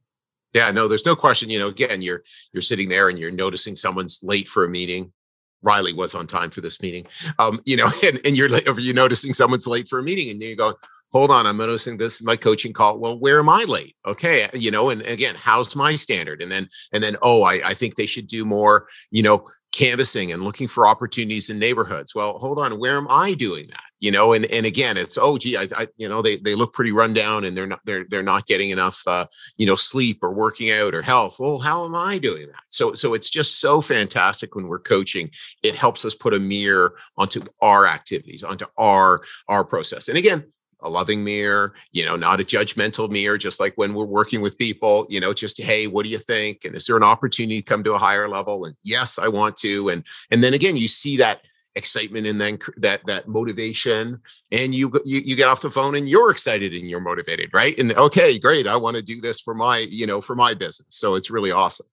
[0.57, 1.51] Yeah, no, there's no question.
[1.51, 5.13] You know, again, you're you're sitting there and you're noticing someone's late for a meeting.
[5.61, 7.05] Riley was on time for this meeting.
[7.39, 10.49] Um, you know, and, and you're you're noticing someone's late for a meeting, and then
[10.49, 10.73] you go,
[11.17, 12.99] hold on, I'm noticing this is my coaching call.
[12.99, 13.97] Well, where am I late?
[14.07, 16.43] Okay, you know, and again, how's my standard?
[16.43, 20.33] And then and then, oh, I, I think they should do more, you know, canvassing
[20.33, 22.15] and looking for opportunities in neighborhoods.
[22.15, 23.81] Well, hold on, where am I doing that?
[23.99, 26.75] You know, and and again, it's oh gee, I, I you know, they they look
[26.75, 29.25] pretty run down and they're not they're they're not getting enough uh
[29.57, 32.93] you know sleep or working out or health well how am i doing that so
[32.93, 35.31] so it's just so fantastic when we're coaching
[35.63, 40.45] it helps us put a mirror onto our activities onto our our process and again
[40.81, 44.59] a loving mirror you know not a judgmental mirror just like when we're working with
[44.59, 46.65] people you know just hey what do you think?
[46.65, 48.65] And is there an opportunity to come to a higher level?
[48.65, 49.89] And yes i want to.
[49.89, 51.41] And and then again you see that
[51.75, 54.19] excitement and then that that motivation
[54.51, 57.51] and you, go- you you get off the phone and you're excited and you're motivated
[57.53, 57.77] right?
[57.79, 60.89] And okay great i want to do this for my you know for my business.
[60.91, 61.87] So it's really awesome.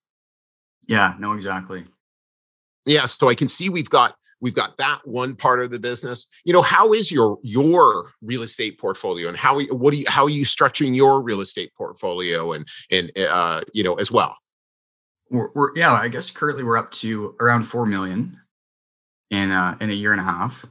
[0.88, 1.86] Yeah no exactly.
[2.86, 6.28] Yeah so i can see we've got we've got that one part of the business.
[6.44, 10.26] You know how is your your real estate portfolio and how what do you how
[10.26, 14.38] are you structuring your real estate portfolio and and uh you know as well?
[15.32, 18.38] We're, we're yeah i guess currently we're up to around four million
[19.32, 20.66] in uh in a year and a half.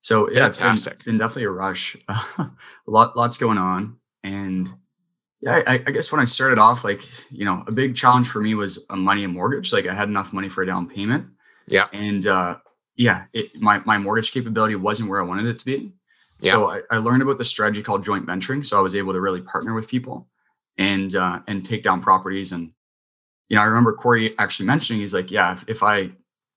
[0.00, 0.94] So yeah it's been, Fantastic.
[0.94, 1.96] it's been definitely a rush.
[2.08, 2.50] A
[2.86, 3.98] lot lots going on.
[4.24, 4.70] And
[5.42, 8.40] yeah I, I guess when i started off like you know a big challenge for
[8.40, 9.70] me was a money and mortgage.
[9.70, 11.26] Like i had enough money for a down payment.
[11.66, 11.88] Yeah.
[11.92, 12.56] and uh
[12.98, 15.90] yeah it, my my mortgage capability wasn't where i wanted it to be
[16.40, 16.52] Yeah.
[16.52, 19.20] so I, I learned about the strategy called joint venturing so i was able to
[19.20, 20.28] really partner with people
[20.76, 22.70] and uh and take down properties and
[23.50, 26.10] you know, I remember Corey actually mentioning, he's like, yeah, if, if I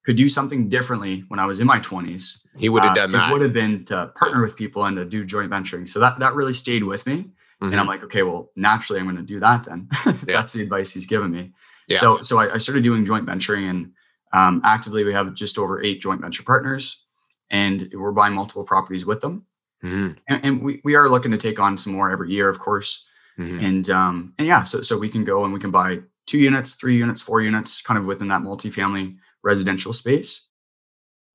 [0.03, 3.11] could do something differently when I was in my 20s, he would have uh, done
[3.13, 5.87] that It would have been to partner with people and to do joint venturing.
[5.87, 7.31] So that that really stayed with me.
[7.61, 7.79] And Mhm.
[7.79, 9.87] I'm like, okay, well, naturally I'm going to do that then.
[10.05, 10.13] Yeah.
[10.35, 11.53] That's the advice he's given me.
[11.87, 11.99] Yeah.
[11.99, 13.93] So so I, I started doing joint venturing and
[14.33, 17.05] um, actively we have just over eight joint venture partners
[17.49, 19.45] and we're buying multiple properties with them.
[19.83, 20.17] Mhm.
[20.27, 23.07] And, and we, we are looking to take on some more every year, of course
[23.39, 23.63] Mhm.
[23.63, 26.73] and um and yeah so so we can go and we can buy two units
[26.73, 30.49] three units four units kind of within that multifamily residential space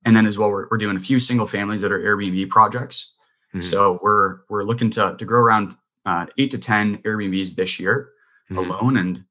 [0.05, 3.15] and then as well we're, we're doing a few single families that are airbnb projects
[3.55, 3.63] Mhm.
[3.63, 5.75] so we're we're looking to to grow around
[6.07, 8.11] uh, eight to 10 Airbnbs this year
[8.49, 8.57] mm-hmm.
[8.57, 8.97] alone.
[8.97, 9.23] And,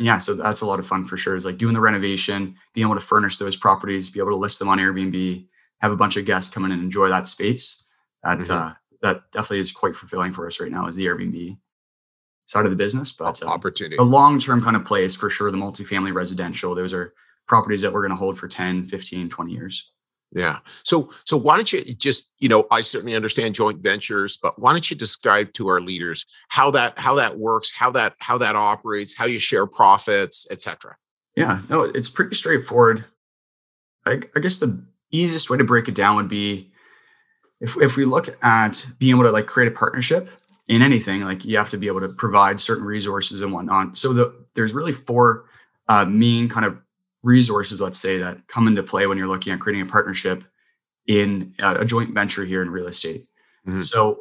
[0.00, 1.36] and yeah, so that's a lot of fun for sure.
[1.36, 4.58] Is like doing the renovation, being able to furnish those properties, be able to list
[4.58, 5.46] them on Airbnb,
[5.80, 7.84] have a bunch of guests come in and enjoy that space.
[8.24, 8.50] That mm-hmm.
[8.50, 11.58] uh, that definitely is quite fulfilling for us right now is the Airbnb
[12.46, 13.12] side of the business.
[13.12, 16.74] But uh, opportunity, a long term kind of play is for sure the multifamily residential.
[16.74, 17.12] Those are
[17.46, 19.92] properties that we're going to hold for 10, 15, 20 years.
[20.32, 20.58] Yeah.
[20.84, 24.72] So so why don't you just, you know, I certainly understand joint ventures, but why
[24.72, 28.54] don't you describe to our leaders how that how that works, how that how that
[28.54, 30.96] operates, how you share profits, etc.
[31.36, 33.04] Yeah, no, it's pretty straightforward.
[34.06, 36.70] I, I guess the easiest way to break it down would be
[37.60, 40.28] if if we look at being able to like create a partnership
[40.68, 43.98] in anything, like you have to be able to provide certain resources and whatnot.
[43.98, 45.46] So the, there's really four
[45.88, 46.78] uh, main kind of
[47.22, 50.44] resources, let's say, that come into play when you're looking at creating a partnership
[51.06, 53.26] in uh, a joint venture here in real estate.
[53.66, 53.80] Mm-hmm.
[53.80, 54.20] So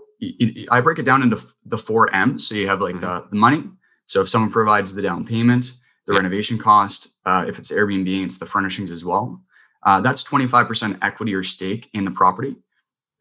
[0.70, 2.48] I break it down into the four M's.
[2.48, 3.06] So you have like mm-hmm.
[3.06, 3.64] the, the money.
[4.06, 5.74] So if someone provides the down payment,
[6.08, 6.20] the yeah.
[6.20, 9.42] renovation cost, uh, if it's Airbnb, it's the furnishings as well.
[9.84, 12.56] Uh, that's 25% equity or stake in the property.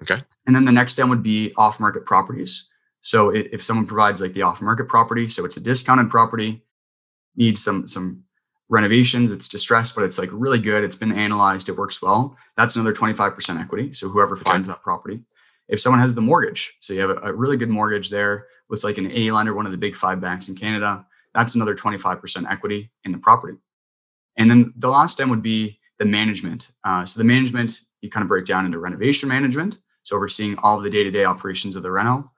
[0.03, 0.23] Okay.
[0.47, 2.69] And then the next M would be off market properties.
[3.01, 6.65] So if someone provides like the off market property, so it's a discounted property,
[7.37, 8.25] needs some some
[8.69, 10.85] renovations, it's distressed, but it's like really good.
[10.85, 12.37] It's been analyzed, it works well.
[12.57, 13.95] That's another 25% equity.
[13.95, 15.21] So whoever finds that property.
[15.69, 18.85] If someone has the mortgage, so you have a, a, really good mortgage there with
[18.85, 21.05] like an A lender, one of the big five banks in Canada,
[21.35, 23.59] that's another 25% equity in the property.
[24.37, 26.71] And then the last M would be the management.
[26.85, 29.79] Uh, so the management, you kind of break down into renovation management.
[30.05, 32.33] So overseeing all of the day-to-day operations of the rental,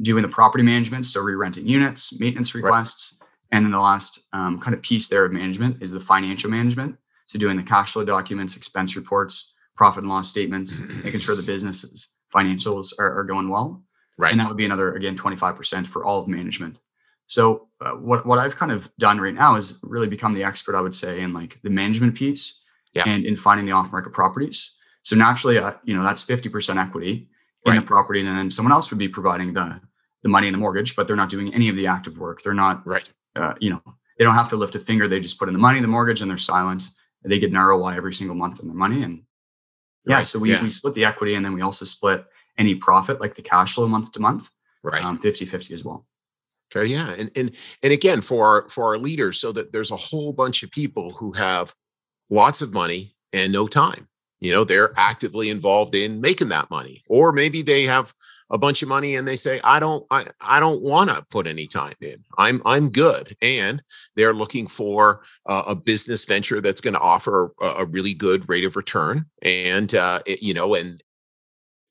[0.00, 3.25] doing the property management, so re-renting units, maintenance requests, right.
[3.52, 6.96] And then the last um, kind of piece there of management is the financial management.
[7.26, 11.42] So doing the cash flow documents, expense reports, profit and loss statements, making sure the
[11.42, 13.82] businesses financials are, are, going well.
[14.18, 14.32] Right.
[14.32, 16.80] And that would be another, again, 25% for all of management.
[17.28, 20.76] So uh, what, what I've kind of done right now is really become the expert,
[20.76, 22.62] I would say, in like the management piece
[22.94, 23.04] yeah.
[23.06, 24.76] and in finding the off-market properties.
[25.02, 27.28] So naturally, uh, you know, that's 50% equity
[27.64, 27.80] in right.
[27.80, 28.20] the property.
[28.20, 29.80] And then someone else would be providing the,
[30.22, 32.42] the money and the mortgage, but they're not doing any of the active work.
[32.42, 33.82] They're not right uh, you know,
[34.18, 35.08] they don't have to lift a finger.
[35.08, 36.84] They just put in the money, the mortgage, and they're silent.
[37.24, 39.02] They get an ROI every single month on their money.
[39.02, 39.22] And
[40.06, 40.26] yeah, right.
[40.26, 40.62] so we, yeah.
[40.62, 42.24] we split the equity and then we also split
[42.56, 44.48] any profit, like the cash flow month to month,
[44.82, 45.04] right?
[45.04, 46.06] Um, 50 50 as well.
[46.74, 50.32] Okay, yeah, and and and again for for our leaders, so that there's a whole
[50.32, 51.72] bunch of people who have
[52.28, 54.08] lots of money and no time.
[54.40, 58.12] You know, they're actively involved in making that money, or maybe they have
[58.50, 61.46] a bunch of money and they say i don't i, I don't want to put
[61.46, 62.24] any time in.
[62.38, 63.36] I'm i'm good.
[63.42, 63.82] And
[64.14, 68.48] they're looking for uh, a business venture that's going to offer a, a, really good
[68.48, 69.26] rate of return.
[69.42, 71.02] And uh, it, you know and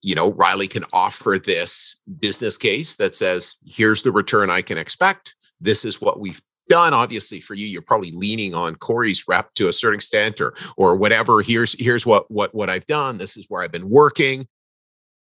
[0.01, 4.77] you know riley can offer this business case that says here's the return i can
[4.77, 5.35] expect.
[5.59, 6.93] This is what we've done.
[6.93, 10.95] Obviously for you you're probably leaning on corey's rep to a certain extent or or
[10.95, 11.41] whatever.
[11.41, 13.17] Here's here's what what what i've done.
[13.17, 14.47] This is where i've been working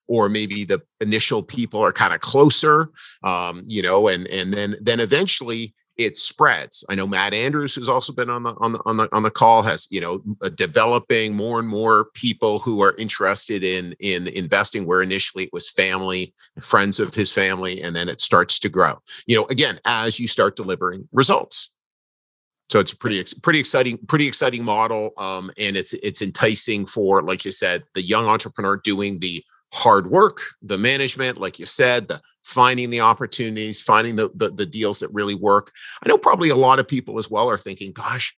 [0.09, 2.89] or maybe the initial people are kind of closer
[3.25, 6.85] um, you know and and then then eventually it spreads.
[6.89, 9.31] I know matt andrews who's also been on the on the on the, on the
[9.31, 10.19] call has you know
[10.51, 15.71] developing more and more people who are interested in in investing where initially it was
[15.71, 18.99] family friends of his family and then it starts to grow.
[19.27, 21.71] You know again as you start delivering results.
[22.69, 27.23] So it's a pretty pretty exciting pretty exciting model um, and it's it's enticing for
[27.23, 29.43] like you said the young entrepreneur doing the
[29.77, 34.65] hard work, the management, like you said, the finding the opportunities, finding the, the, the
[34.65, 35.71] deals that really work.
[36.03, 38.35] I know probably a lot of people as well are thinking, gosh,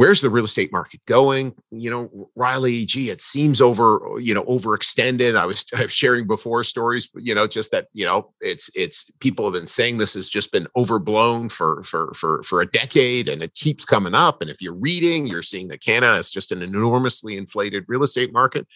[0.00, 1.54] where's the real estate market going?
[1.70, 5.36] You know riley gee it seems over you know overextended.
[5.36, 9.10] I was, I was sharing before stories you know just that you know it's it's
[9.20, 13.28] people have been saying this has just been overblown for for for for a decade
[13.28, 16.50] and it keeps coming up and if you're reading you're seeing that canada is just
[16.50, 18.66] an enormously inflated real estate market.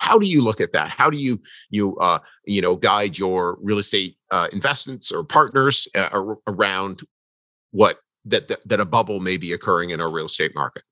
[0.00, 0.90] How do you look at that?
[0.90, 5.88] How do you you uh you know guide your real estate uh, investments or partners
[5.94, 7.00] uh, around
[7.70, 10.82] what that, that that a bubble may be occurring in our real estate market?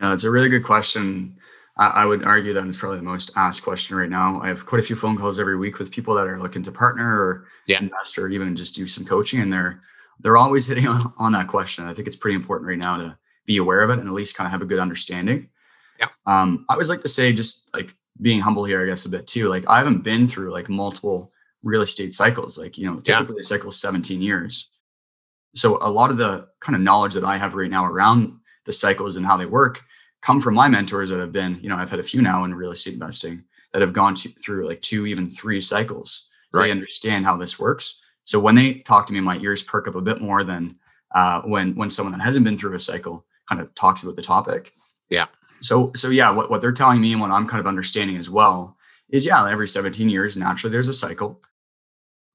[0.00, 1.36] Yeah, it's a really good question.
[1.76, 4.40] I, I would argue that it's probably the most asked question right now.
[4.42, 6.72] I have quite a few phone calls every week with people that are looking to
[6.72, 7.78] partner or yeah.
[7.78, 9.80] invest or even just do some coaching, and they're
[10.20, 11.86] they're always hitting on, on that question.
[11.86, 13.16] I think it's pretty important right now to
[13.46, 15.48] be aware of it and at least kind of have a good understanding.
[15.98, 16.08] Yeah.
[16.26, 19.26] Um, I always like to say, just like being humble here, I guess a bit
[19.26, 19.48] too.
[19.48, 21.30] Like I haven't been through like multiple
[21.62, 22.58] real estate cycles.
[22.58, 23.42] Like you know, typically yeah.
[23.42, 24.70] cycle is 17 years.
[25.54, 28.72] So a lot of the kind of knowledge that I have right now around the
[28.72, 29.82] cycles and how they work
[30.22, 32.54] come from my mentors that have been, you know, I've had a few now in
[32.54, 36.28] real estate investing that have gone to, through like two, even three cycles.
[36.52, 36.66] Right.
[36.66, 38.00] They understand how this works.
[38.24, 40.78] So when they talk to me, my ears perk up a bit more than
[41.14, 44.22] uh, when when someone that hasn't been through a cycle kind of talks about the
[44.22, 44.72] topic.
[45.10, 45.26] Yeah.
[45.60, 48.30] So so yeah, what, what they're telling me and what I'm kind of understanding as
[48.30, 48.76] well
[49.10, 51.40] is yeah, every 17 years, naturally there's a cycle.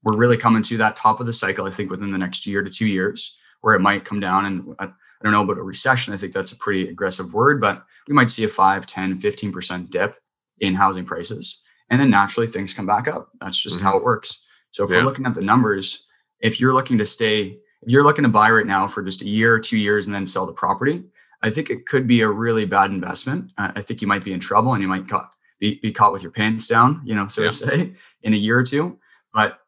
[0.03, 2.63] We're really coming to that top of the cycle, I think, within the next year
[2.63, 4.45] to two years, where it might come down.
[4.45, 6.13] And I, I don't know about a recession.
[6.13, 9.89] I think that's a pretty aggressive word, but we might see a 5, 10, 15%
[9.89, 10.15] dip
[10.59, 11.63] in housing prices.
[11.89, 13.29] And then naturally things come back up.
[13.41, 13.85] That's just mm-hmm.
[13.85, 14.45] how it works.
[14.71, 14.97] So if yeah.
[14.97, 16.05] we're looking at the numbers,
[16.39, 19.29] if you're looking to stay, if you're looking to buy right now for just a
[19.29, 21.03] year or two years and then sell the property,
[21.41, 23.53] I think it could be a really bad investment.
[23.57, 25.29] Uh, I think you might be in trouble and you might ca-
[25.59, 27.49] be, be caught with your pants down, you know, so yeah.
[27.49, 27.93] to say,
[28.23, 28.97] in a year or two.
[29.33, 29.58] But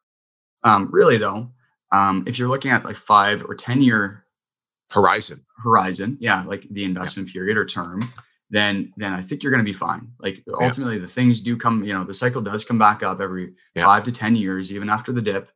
[0.64, 1.50] um, really, though,
[1.92, 4.26] um, if you're looking at like five or 10 year
[4.90, 7.34] horizon, horizon, yeah, like the investment yeah.
[7.34, 8.12] period or term,
[8.50, 10.12] then then I think you're going to be fine.
[10.20, 11.02] Like ultimately, yeah.
[11.02, 11.84] the things do come.
[11.84, 15.12] You know, the cycle does come back up every five to 10 years, even after
[15.12, 15.50] the dip.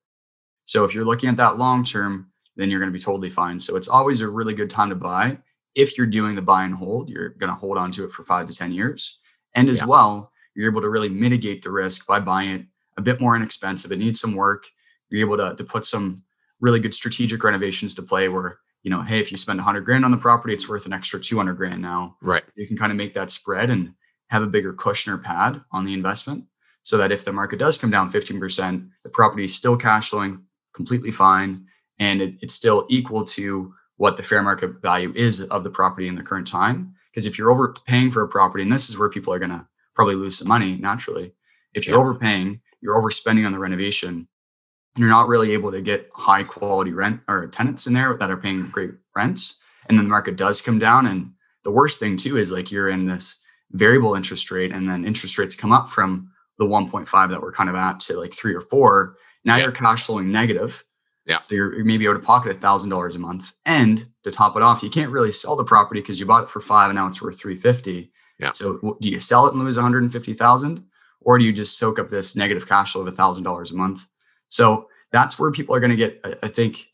[0.66, 3.60] So if you're looking at that long term, then you're going to be totally fine.
[3.60, 5.38] So it's always a really good time to buy
[5.76, 8.24] if you're doing the buy and hold, you're going to hold on to it for
[8.24, 9.20] five to 10 years.
[9.53, 9.86] And as yeah.
[9.86, 12.66] well, you're able to really mitigate the risk by buying it
[12.97, 13.91] a bit more inexpensive.
[13.91, 14.66] It needs some work.
[15.10, 16.24] You're able to, to put some
[16.60, 20.06] really good strategic renovations to play where, you know, hey, if you spend 100 grand
[20.06, 22.16] on the property, it's worth an extra 200 grand now.
[22.22, 22.43] Right.
[22.56, 23.93] You can kind of make that spread and
[24.28, 26.45] have a bigger cushion or pad on the investment
[26.84, 30.43] so that if the market does come down 15%, the property is still cash flowing
[30.74, 31.66] completely fine
[31.99, 36.08] and it, it's still equal to what the fair market value is of the property
[36.08, 36.93] in the current time.
[37.12, 39.66] Because if you're overpaying for a property, and this is where people are going to
[39.93, 41.34] probably lose some money naturally,
[41.74, 42.01] if you're yeah.
[42.01, 44.28] overpaying, you're overspending on the renovation,
[44.98, 48.38] you're not really able to get high quality rent or tenants in there that are
[48.38, 49.60] paying great rents.
[49.88, 51.08] And then the market does come down.
[51.08, 51.32] And
[51.64, 53.41] the worst thing too is like you're in this
[53.72, 57.70] variable interest rate, and then interest rates come up from the 1.5 that we're kind
[57.70, 59.18] of at to like three or four.
[59.43, 59.64] Now yeah.
[59.64, 60.84] you're cash flowing negative
[61.26, 61.39] yeah.
[61.41, 63.54] So you're, you're maybe out of pocket a thousand dollars a month.
[63.66, 66.50] And to top it off, you can't really sell the property because you bought it
[66.50, 68.12] for five and now it's worth 350.
[68.39, 68.52] Yeah.
[68.52, 70.84] So do you sell it and lose 150,000
[71.22, 73.76] or do you just soak up this negative cash flow of a thousand dollars a
[73.76, 74.08] month?
[74.50, 76.88] So that's where people are going to get, I think,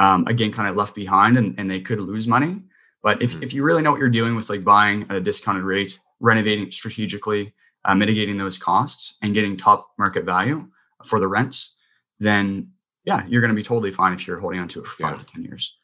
[0.00, 2.62] um, again, kind of left behind and, and they could lose money.
[3.02, 3.42] But if, mm-hmm.
[3.42, 6.70] if you really know what you're doing with like buying at a discounted rate, renovating
[6.70, 7.52] strategically,
[7.84, 10.66] uh, mitigating those costs and getting top market value
[11.04, 11.76] for the rents,
[12.18, 12.70] then
[13.04, 15.12] yeah, you're going to be totally fine if you're holding on to it for five
[15.12, 15.18] yeah.
[15.18, 15.78] to 10 years.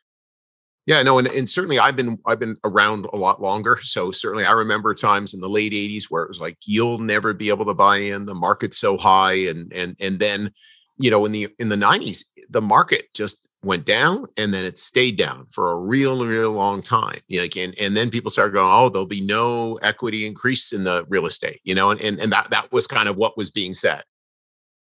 [0.86, 3.78] Yeah, no, and, and certainly I've been I've been around a lot longer.
[3.82, 7.32] So certainly I remember times in the late 80s where it was like you'll never
[7.32, 9.34] be able to buy in, the market's so high.
[9.34, 10.52] And and and then,
[11.00, 14.78] you know, in the in the 90s, the market just went down and then it
[14.78, 17.20] stayed down for a real, real long time.
[17.30, 21.04] Like and and then people started going, oh, there'll be no equity increase in the
[21.08, 23.72] real estate, you know, and and, and that that was kind of what was being
[23.72, 24.02] said.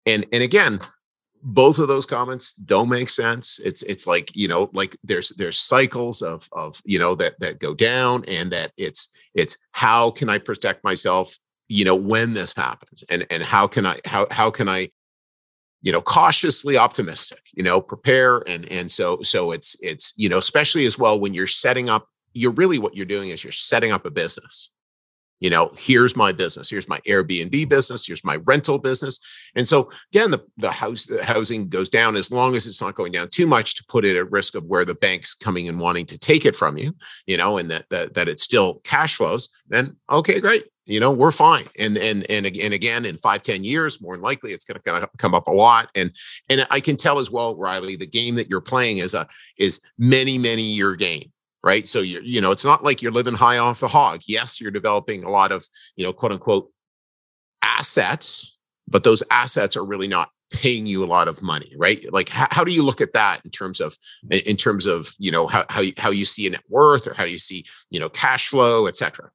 [0.05, 0.81] And and again,
[1.43, 5.57] both of those comments don't make sense it's it's like you know like there's there's
[5.57, 10.29] cycles of of you know that that go down and that it's it's how can
[10.29, 11.35] i protect myself
[11.67, 14.87] you know when this happens and and how can i how how can i
[15.81, 20.37] you know cautiously optimistic you know prepare and and so so it's it's you know
[20.37, 23.91] especially as well when you're setting up you're really what you're doing is you're setting
[23.91, 24.69] up a business.
[25.39, 26.69] You know here's my business.
[26.69, 28.05] Here's my airbnb business.
[28.05, 29.19] Here's my rental business.
[29.55, 32.93] And so again the, the house the housing goes down as long as it's not
[32.93, 35.79] going down too much to put it at risk of where the bank's coming and
[35.79, 36.93] wanting to take it from you
[37.25, 41.11] you know and that that, that it still cash flows then okay great you know
[41.11, 44.65] we're fine and and and, and again in five ten years more than likely it's
[44.65, 46.11] going to come up a lot and
[46.49, 49.27] and i can tell as well riley the game that you're playing is a
[49.57, 51.31] is many many year game
[51.63, 51.87] right?
[51.87, 54.21] So you're, you know, it's not like you're living high off the hog.
[54.27, 55.65] Yes, you're developing a lot of,
[55.95, 56.71] you know, quote unquote
[57.61, 58.57] assets,
[58.87, 62.11] but those assets are really not paying you a lot of money, right?
[62.11, 63.95] Like how, how do you look at that in terms of
[64.29, 67.13] in terms of, you know, how how you, how you see a net worth or
[67.13, 69.29] how you see, you know, cash flow, et cetera,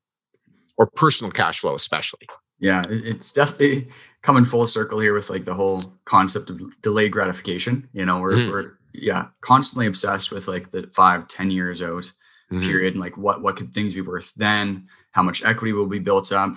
[0.77, 2.27] or personal cash flow, especially?
[2.59, 3.89] Yeah, it's definitely
[4.23, 7.89] coming full circle here with like the whole concept of delayed gratification.
[7.93, 8.51] You know, we're, mm.
[8.51, 12.11] we're yeah constantly obsessed with like the five ten years out
[12.51, 12.61] mm-hmm.
[12.61, 15.99] period and like what what could things be worth then how much equity will be
[15.99, 16.57] built up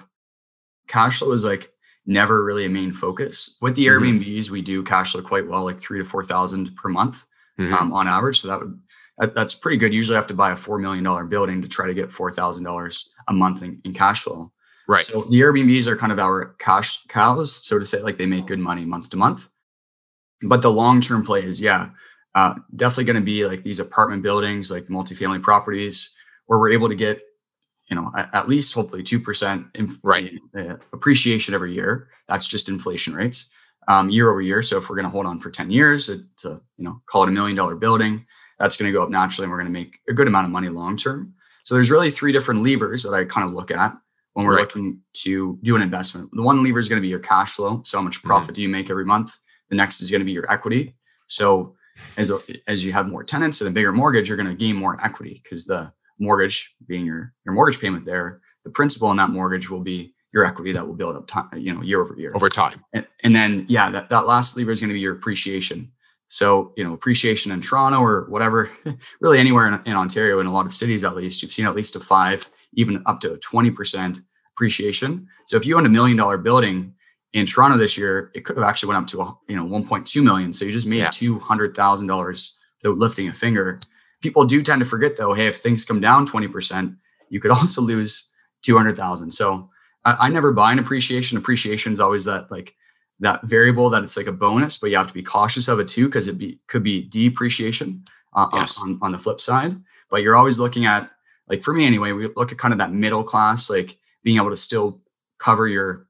[0.87, 1.71] cash flow is like
[2.05, 4.19] never really a main focus with the mm-hmm.
[4.19, 7.25] airbnbs we do cash flow quite well like three to four thousand per month
[7.59, 7.73] mm-hmm.
[7.73, 8.79] um, on average so that would
[9.19, 11.67] that, that's pretty good usually I have to buy a four million dollar building to
[11.67, 14.51] try to get four thousand dollars a month in, in cash flow
[14.87, 18.25] right so the airbnbs are kind of our cash cows so to say like they
[18.25, 19.49] make good money month to month
[20.43, 21.89] but the long term play is yeah
[22.35, 26.15] uh, definitely going to be like these apartment buildings, like the multifamily properties,
[26.45, 27.19] where we're able to get,
[27.89, 29.65] you know, at, least hopefully two percent
[30.03, 32.09] right uh, appreciation every year.
[32.27, 33.49] That's just inflation rates.
[33.89, 34.61] um, year over year.
[34.61, 37.23] So if we're going to hold on for 10 years to, to you know call
[37.23, 38.25] it a million dollar building,
[38.59, 40.51] that's going to go up naturally, and we're going to make a good amount of
[40.51, 41.33] money long term.
[41.63, 43.93] So there's really three different levers that I kind of look at
[44.33, 44.61] when we're right.
[44.61, 46.29] looking to do an investment.
[46.33, 47.81] The one lever is going to be your cash flow.
[47.85, 48.27] So how much mm-hmm.
[48.27, 48.55] profit mm-hmm.
[48.55, 49.37] do you make every month?
[49.69, 50.95] The next is going to be your equity.
[51.27, 51.75] So
[52.17, 52.31] as
[52.67, 55.41] as you have more tenants and a bigger mortgage, you're going to gain more equity
[55.43, 59.81] because the mortgage being your your mortgage payment there, the principal in that mortgage will
[59.81, 62.31] be your equity that will build up time, you know, year over year.
[62.35, 62.83] Over time.
[62.93, 65.91] And, and then yeah, that, that last lever is going to be your appreciation.
[66.29, 68.69] So, you know, appreciation in Toronto or whatever,
[69.19, 71.75] really anywhere in, in Ontario, in a lot of cities at least, you've seen at
[71.75, 74.23] least a five, even up to 20%
[74.53, 75.27] appreciation.
[75.45, 76.93] So if you owned a million dollar building
[77.33, 80.53] in Toronto this year, it could have actually went up to you know 1.2 million.
[80.53, 81.09] So you just made yeah.
[81.09, 83.79] two hundred thousand dollars without lifting a finger.
[84.21, 86.95] People do tend to forget though, hey, if things come down 20%,
[87.29, 88.29] you could also lose
[88.63, 89.31] 200,000.
[89.31, 89.69] So
[90.05, 91.37] I, I never buy an appreciation.
[91.37, 92.75] Appreciation is always that like
[93.19, 95.87] that variable that it's like a bonus, but you have to be cautious of it
[95.87, 98.03] too because it be could be depreciation
[98.33, 98.81] uh, yes.
[98.81, 99.75] on, on the flip side.
[100.09, 101.09] But you're always looking at
[101.47, 104.51] like for me anyway, we look at kind of that middle class, like being able
[104.51, 105.01] to still
[105.39, 106.07] cover your,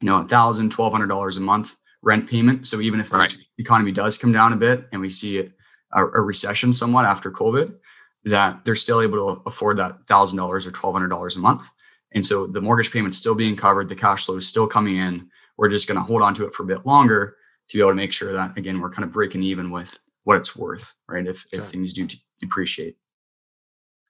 [0.00, 2.66] you know, a thousand, twelve hundred dollars a month rent payment.
[2.66, 3.30] So even if right.
[3.30, 5.46] the economy does come down a bit and we see a,
[5.92, 7.74] a recession somewhat after COVID,
[8.24, 11.68] that they're still able to afford that thousand dollars or twelve hundred dollars a month.
[12.12, 15.28] And so the mortgage payment's still being covered, the cash flow is still coming in.
[15.58, 17.36] We're just going to hold on to it for a bit longer
[17.68, 20.36] to be able to make sure that again we're kind of breaking even with what
[20.36, 21.26] it's worth, right?
[21.26, 22.06] If if things do
[22.40, 22.96] depreciate.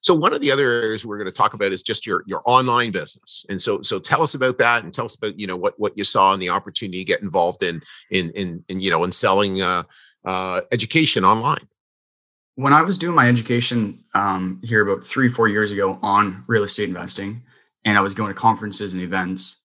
[0.01, 2.43] So one of the other areas we're going to talk about is just your your
[2.45, 3.45] online business.
[3.49, 5.97] And so so tell us about that and tell us about you know what what
[5.99, 9.13] you saw and the opportunity to get involved in in in, in you know in
[9.13, 9.83] selling uh,
[10.25, 11.67] uh, education online.
[12.55, 16.63] When I was doing my education um, here about three four years ago on real
[16.63, 17.43] estate investing,
[17.85, 19.61] and I was going to conferences and events,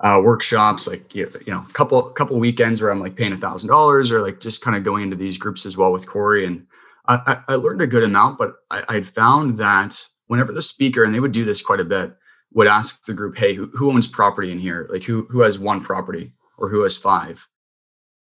[0.00, 3.68] uh, workshops, like you know, a couple couple weekends where I'm like paying a thousand
[3.68, 6.66] dollars, or like just kind of going into these groups as well with Corey, and
[7.08, 8.38] I, I learned a good amount.
[8.38, 11.84] But I, I'd found that whenever the speaker, and they would do this quite a
[11.84, 12.14] bit,
[12.52, 14.88] would ask the group, "Hey, who, who owns property in here?
[14.90, 17.46] Like who who has one property or who has five?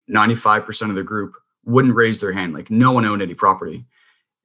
[0.06, 1.34] Ninety five percent of the group
[1.66, 2.54] wouldn't raise their hand.
[2.54, 3.84] Like no one owned any property.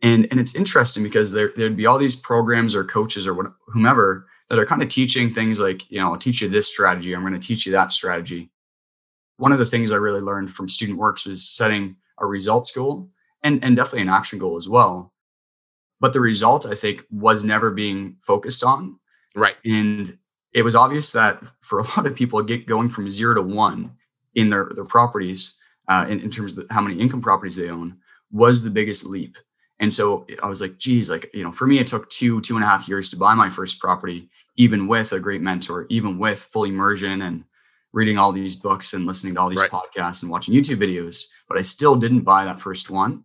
[0.01, 3.53] And and it's interesting because there there'd be all these programs or coaches or what,
[3.67, 7.13] whomever that are kind of teaching things like, you know, I'll teach you this strategy,
[7.13, 8.49] I'm going to teach you that strategy.
[9.37, 13.09] One of the things I really learned from Student Works was setting a results goal
[13.43, 15.13] and, and definitely an action goal as well.
[15.99, 18.99] But the result, I think, was never being focused on.
[19.35, 19.55] Right.
[19.65, 20.17] And
[20.53, 23.91] it was obvious that for a lot of people, get going from zero to one
[24.35, 25.55] in their, their properties,
[25.89, 27.97] uh, in, in terms of how many income properties they own,
[28.31, 29.37] was the biggest leap.
[29.80, 32.55] And so I was like, geez, like, you know, for me, it took two, two
[32.55, 36.19] and a half years to buy my first property even with a great mentor, even
[36.19, 37.43] with full immersion and
[37.91, 39.71] reading all these books and listening to all these right.
[39.71, 43.24] podcasts and watching YouTube videos, but I still didn't buy that first one.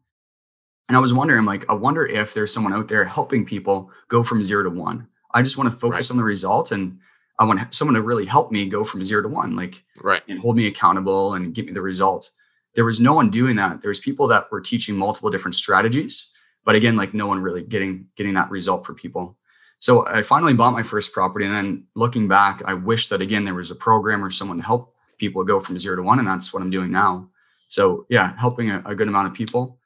[0.89, 4.23] And I was wondering, like, I wonder if there's someone out there helping people go
[4.23, 5.07] from zero to one.
[5.35, 6.11] I just want to focus right.
[6.13, 6.99] on the result and
[7.39, 10.23] I want someone to really help me go from zero to one, like, right.
[10.29, 12.31] and hold me accountable and give me the result.
[12.75, 13.81] There was no one doing that.
[13.81, 16.33] There was people that were teaching multiple different strategies,
[16.69, 19.39] but again, like no one really getting getting that result for people.
[19.79, 21.47] So I finally bought my first property.
[21.47, 24.63] And then looking back, I wish that again, there was a program or someone to
[24.63, 26.19] help people go from zero to one.
[26.19, 27.31] And that's what I'm doing now.
[27.69, 29.79] So yeah, helping a, a good amount of people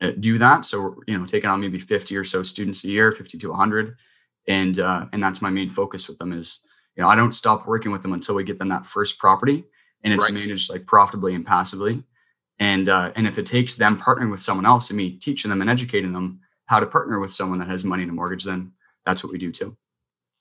[0.00, 0.66] uh, do that.
[0.66, 3.94] So, you know, taking on maybe 50 or so students a year, 50 to 100.
[4.48, 6.62] And, uh, and that's my main focus with them is,
[6.96, 9.62] you know, I don't stop working with them until we get them that first property
[10.02, 10.34] and it's right.
[10.34, 12.02] managed like profitably and passively.
[12.62, 15.62] And, uh, and if it takes them partnering with someone else and me teaching them
[15.62, 18.70] and educating them how to partner with someone that has money in a mortgage, then
[19.04, 19.76] that's what we do too.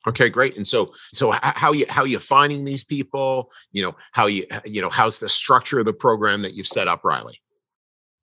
[0.07, 0.55] Okay, great.
[0.55, 3.51] And so, so how you how you finding these people?
[3.71, 6.87] You know, how you you know how's the structure of the program that you've set
[6.87, 7.39] up, Riley?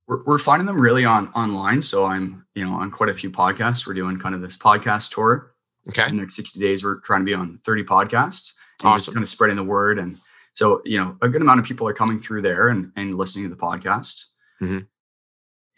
[0.07, 1.83] We're, we're finding them really on online.
[1.83, 3.85] So I'm you know on quite a few podcasts.
[3.85, 5.55] We're doing kind of this podcast tour.
[5.89, 6.07] Okay.
[6.07, 8.55] In the next 60 days, we're trying to be on 30 podcasts.
[8.81, 8.97] And awesome.
[8.97, 9.99] Just kind of spreading the word.
[9.99, 10.19] And
[10.55, 13.49] so, you know, a good amount of people are coming through there and, and listening
[13.49, 14.25] to the podcast.
[14.61, 14.79] Mm-hmm.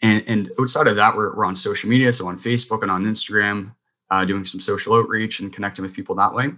[0.01, 2.11] And, and outside of that, we're, we're on social media.
[2.11, 3.75] So on Facebook and on Instagram,
[4.09, 6.49] uh, doing some social outreach and connecting with people that way.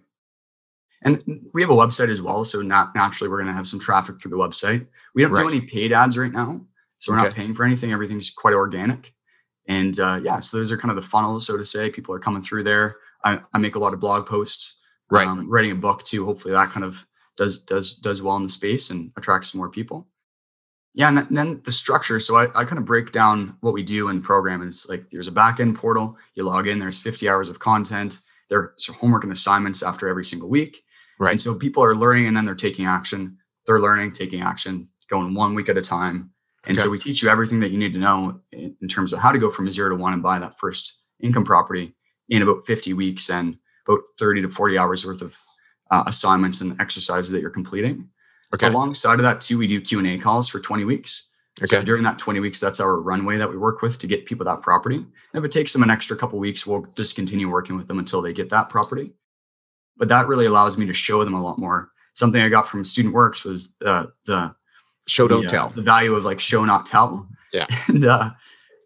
[1.01, 2.45] And we have a website as well.
[2.45, 4.87] So not, naturally, we're going to have some traffic through the website.
[5.13, 5.43] We don't right.
[5.43, 6.61] do any paid ads right now.
[6.99, 7.27] So we're okay.
[7.27, 7.91] not paying for anything.
[7.91, 9.13] Everything's quite organic.
[9.67, 11.89] And uh, yeah, so those are kind of the funnels, so to say.
[11.89, 12.95] People are coming through there.
[13.25, 14.79] I, I make a lot of blog posts.
[15.11, 15.27] Right.
[15.27, 16.25] Um, writing a book too.
[16.25, 17.05] Hopefully that kind of
[17.37, 20.07] does does does well in the space and attracts more people.
[20.93, 22.19] Yeah and, then the structure.
[22.19, 25.05] So I, I kind of break down what we do in the program is like
[25.11, 26.17] there's a backend portal.
[26.35, 28.19] You log in there's 50 hours of content.
[28.49, 30.83] There's homework and assignments after every single week.
[31.19, 31.31] Right.
[31.31, 33.37] And so people are learning and then they're taking action.
[33.65, 36.29] They're learning taking action going one week at a time.
[36.65, 36.83] And Okay.
[36.85, 39.31] so we teach you everything that you need to know in, in terms of how
[39.31, 41.93] to go from zero to one and buy that first income property
[42.29, 43.57] in about 50 weeks and
[43.87, 45.35] about 30 to 40 hours worth of
[45.93, 48.09] uh, assignments and exercises that you're completing.
[48.53, 48.67] Okay.
[48.67, 51.29] Alongside of that, too, we do Q and A calls for 20 weeks.
[51.65, 51.85] So Okay.
[51.85, 54.61] during that 20 weeks, that's our runway that we work with to get people that
[54.63, 54.95] property.
[54.97, 57.99] And if it takes them an extra couple weeks, we'll just continue working with them
[57.99, 59.13] until they get that property.
[59.97, 61.91] But that really allows me to show them a lot more.
[62.13, 64.55] Something I got from Student Works was uh, the
[65.07, 65.69] Show don't the, uh, tell.
[65.69, 67.27] the value of like show not tell.
[67.51, 67.67] Yeah.
[67.87, 68.31] And uh,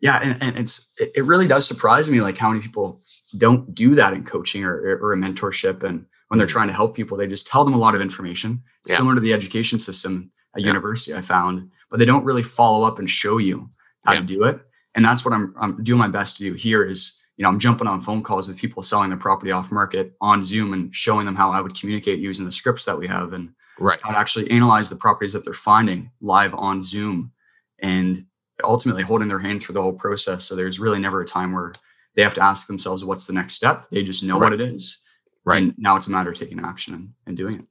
[0.02, 3.02] yeah, and, and it's it, it really does surprise me like how many people
[3.38, 6.52] don't do that in coaching or or a mentorship and when they're Mhm.
[6.52, 8.98] trying to help people, they just tell them a lot of information, Yeah.
[8.98, 10.68] similar to the education system at Yeah.
[10.68, 11.16] university.
[11.16, 13.70] I found, but they don't really follow up and show you
[14.06, 14.20] how Yeah.
[14.22, 14.60] to do it.
[14.96, 16.84] And that's what I'm I'm doing my best to do here.
[16.84, 20.16] Is you know I'm jumping on phone calls with people selling their property off market
[20.22, 23.34] on Zoom and showing them how I would communicate using the scripts that we have
[23.34, 24.00] and Right.
[24.02, 27.32] how to actually analyze the properties that they're finding live on Zoom
[27.80, 28.26] and
[28.64, 30.46] ultimately holding their hand through the whole process.
[30.46, 31.74] So there's really never a time where
[32.16, 33.88] they have to ask themselves what's the next step.
[33.92, 35.00] They just know what it is.
[35.48, 35.64] Right.
[35.64, 37.66] And now it's a matter of taking action and, and doing it.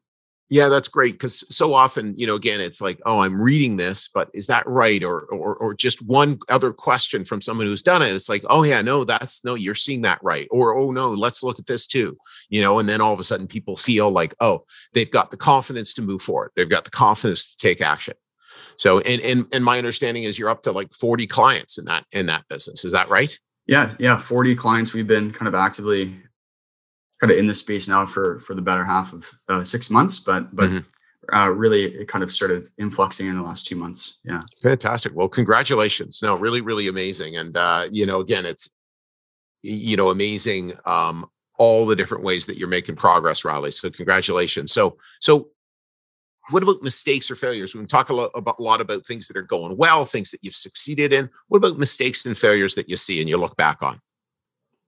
[0.49, 4.09] Yeah, that's great because so often, you know, again, it's like, oh, I'm reading this,
[4.09, 5.05] but is that right?
[5.05, 8.14] Or, or, or just one other question from someone who's done it.
[8.14, 10.49] It's like, oh yeah, no, that's no, you're seeing that right.
[10.51, 12.16] Or oh no, let's look at this too.
[12.49, 14.64] You know, and then all of a sudden, people feel like, oh,
[14.95, 16.53] they've got the confidence to move forward.
[16.57, 18.14] They've got the confidence to take action.
[18.79, 22.07] So, and and and my understanding is you're up to like 40 clients in that
[22.12, 22.87] in that business.
[22.87, 23.39] Is that right?
[23.66, 23.93] Yeah.
[23.99, 24.16] Yeah.
[24.16, 24.95] 40 clients.
[24.95, 26.14] We've been kind of actively
[27.21, 30.19] kind of in this space now for, for the better half of uh, six months,
[30.19, 30.85] but, but Mhm.
[31.33, 34.19] uh, really it kind of started influxing in the last two months.
[34.25, 34.43] Yeah.
[34.62, 35.12] Fantastic.
[35.14, 36.21] Well, congratulations.
[36.23, 37.37] No, really, really amazing.
[37.37, 38.69] And uh, you know, again, it's
[39.62, 41.27] you know, amazing um
[41.59, 43.71] all the different ways that you're making progress, Riley.
[43.71, 44.73] So congratulations.
[44.73, 45.49] So so
[46.51, 47.75] what about mistakes or failures?
[47.75, 50.45] We talk a lot about a lot about things that are going well, things that
[50.45, 51.29] you've succeeded in.
[51.49, 54.01] What about mistakes and failures that you see and you look back on?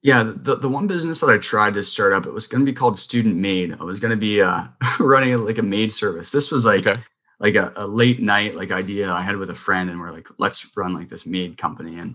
[0.03, 2.71] Yeah, the, the one business that I tried to start up, it was going to
[2.71, 3.77] be called Student Maid.
[3.81, 4.65] I was going to be uh,
[5.01, 6.31] running like a maid service.
[6.31, 7.01] This was like Okay.
[7.41, 10.29] like a, a late night like idea I had with a friend, and we're like,
[10.39, 11.99] let's run like this maid company.
[11.99, 12.15] And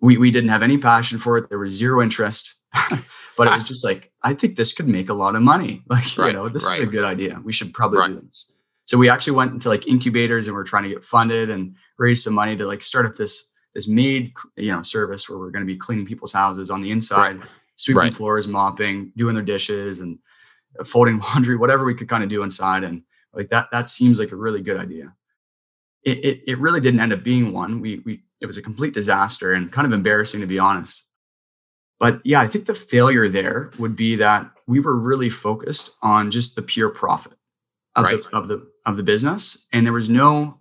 [0.00, 1.50] we we didn't have any passion for it.
[1.50, 2.54] There was zero interest,
[3.36, 5.82] but it was just like, I think this could make a lot of money.
[5.90, 7.38] Like you know, this is a good idea.
[7.44, 8.08] We should probably Right.
[8.08, 8.50] do this.
[8.86, 12.24] So we actually went into like incubators, and we're trying to get funded and raise
[12.24, 15.64] some money to like start up this this maid you know service where we're going
[15.66, 17.40] to be cleaning people's houses on the inside
[17.76, 18.14] sweeping Right.
[18.14, 20.18] floors mopping doing their dishes and
[20.78, 22.84] uh, folding laundry whatever we could kind of do inside.
[22.84, 23.02] And
[23.32, 25.14] like that that seems like a really good idea.
[26.02, 27.80] It, it, it really didn't end up being one.
[27.80, 31.04] We we it was a complete disaster and kind of embarrassing to be honest.
[31.98, 36.30] But yeah i think the failure there would be that we were really focused on
[36.30, 37.32] just the pure profit
[37.96, 38.22] of, Right.
[38.22, 39.66] the, of the of the business.
[39.72, 40.58] And there was no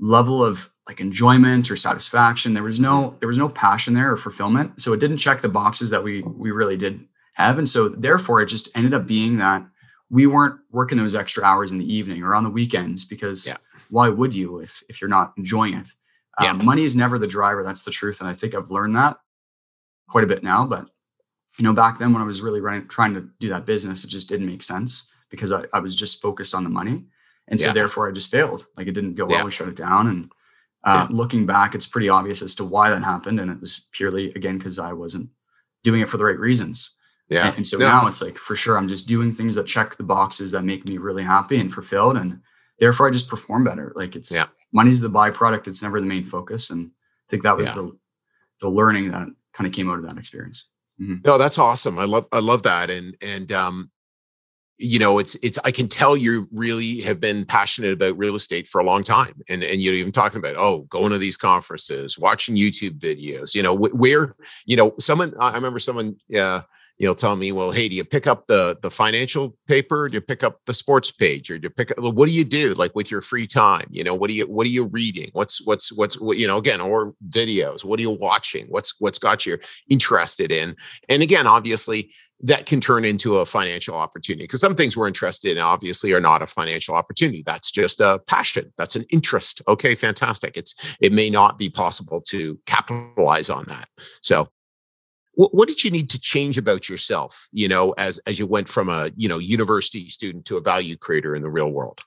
[0.00, 4.16] level of like enjoyment or satisfaction there was no there was no passion there or
[4.16, 7.88] fulfillment so it didn't check the boxes that we we really did have and so
[7.88, 9.64] therefore it just ended up being that
[10.10, 13.56] we weren't working those extra hours in the evening or on the weekends because Yeah.
[13.90, 15.86] why would you if if you're not enjoying it
[16.40, 16.50] Yeah.
[16.50, 19.18] um, money is never the driver that's the truth and i think i've learned that
[20.08, 20.86] quite a bit now but
[21.58, 24.08] you know back then when i was really running trying to do that business it
[24.08, 27.04] just didn't make sense because i, I was just focused on the money
[27.48, 27.72] and so Yeah.
[27.72, 29.44] therefore i just failed like it didn't go well Yeah.
[29.44, 30.30] we shut it down and
[30.84, 34.32] uh, looking back it's pretty obvious as to why that happened and it was purely
[34.34, 35.28] again because i wasn't
[35.84, 36.90] doing it for the right reasons
[37.28, 37.48] Yeah.
[37.48, 37.86] and, and so No.
[37.88, 40.84] now it's like for sure i'm just doing things that check the boxes that make
[40.84, 42.40] me really happy and fulfilled and
[42.78, 44.46] therefore i just perform better like it's Yeah.
[44.72, 47.74] money's the byproduct it's never the main focus and i think that was Yeah.
[47.74, 47.96] the
[48.60, 50.66] the learning that kind of came out of that experience
[50.98, 51.98] No, that's awesome.
[51.98, 52.88] I love I love that.
[52.90, 53.90] And and um,
[54.78, 58.68] you know, it's it's I can tell you really have been passionate about real estate
[58.68, 59.40] for a long time.
[59.48, 63.62] And and you're even talking about oh, going to these conferences, watching YouTube videos, you
[63.62, 64.34] know, wh- where,
[64.66, 66.62] you know, someone I I remember someone uh
[66.98, 70.08] you know tell me, well, hey, do you pick up the the financial paper?
[70.08, 72.44] Do you pick up the sports page or do you pick up what do you
[72.44, 73.86] do like with your free time?
[73.90, 75.30] You know, what do you what are you reading?
[75.32, 78.66] What's what's what's what you know, again, or videos, what are you watching?
[78.68, 80.76] What's what's got you interested in?
[81.08, 85.56] and again obviously that can turn into a financial opportunity because some things we're interested
[85.56, 89.94] in obviously are not a financial opportunity that's just a passion that's an interest okay
[89.94, 93.88] fantastic it's it may not be possible to capitalize on that
[94.22, 94.48] so
[95.34, 98.68] what, what did you need to change about yourself you know as as you went
[98.68, 102.00] from a you know university student to a value creator in the real world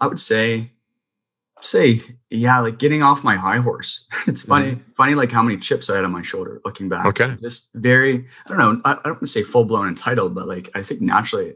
[0.00, 0.70] i would say
[1.62, 2.00] say
[2.30, 5.96] yeah like getting off my high horse it's funny funny like how many chips i
[5.96, 7.36] had on my shoulder looking back Okay.
[7.42, 10.70] just very i don't know i, I don't want to say full-blown entitled but like
[10.74, 11.54] i think naturally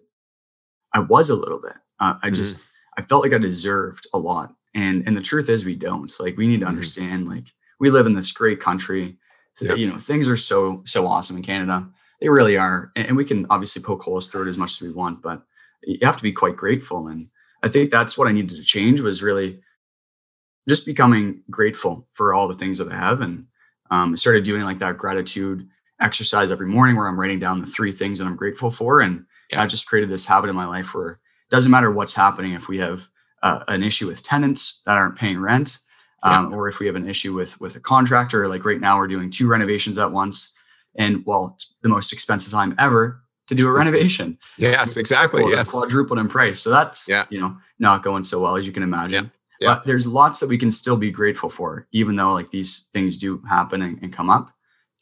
[0.93, 2.61] i was a little bit uh, i just
[2.99, 6.13] i felt like i deserved a lot And and the truth is we don't.
[6.21, 6.75] Like we need to Mhm.
[6.75, 7.47] understand like
[7.81, 9.17] we live in this great country.
[9.61, 9.79] Yep.
[9.79, 11.89] You know, things are so so awesome in Canada.
[12.21, 12.91] They really are.
[12.97, 15.43] And, we can obviously poke holes through it as much as we want, but
[15.83, 17.09] you have to be quite grateful.
[17.09, 17.29] And
[17.63, 19.61] I think that's what I needed to change was really
[20.69, 23.21] just becoming grateful for all the things that I have.
[23.21, 23.47] And
[23.91, 25.69] um, I started doing like that gratitude
[26.01, 29.01] exercise every morning where I'm writing down the three things that I'm grateful for.
[29.01, 29.63] And Yeah.
[29.63, 31.19] I just created this habit in my life where it
[31.51, 33.07] doesn't matter what's happening if we have
[33.43, 35.79] uh, an issue with tenants that aren't paying rent,
[36.25, 38.49] um, or if we have an issue with with a contractor.
[38.49, 40.53] Like right now, we're doing two renovations at once,
[40.97, 44.39] and well, it's the most expensive time ever to do a renovation.
[44.57, 45.43] Yes, exactly.
[45.45, 45.71] Well, Yes.
[45.71, 46.61] quadrupled in price.
[46.61, 47.27] So that's Yeah.
[47.31, 49.31] you know not going so well as you can imagine.
[49.61, 49.75] Yeah.
[49.75, 53.17] But there's lots that we can still be grateful for, even though like these things
[53.19, 54.51] do happen and, and come up.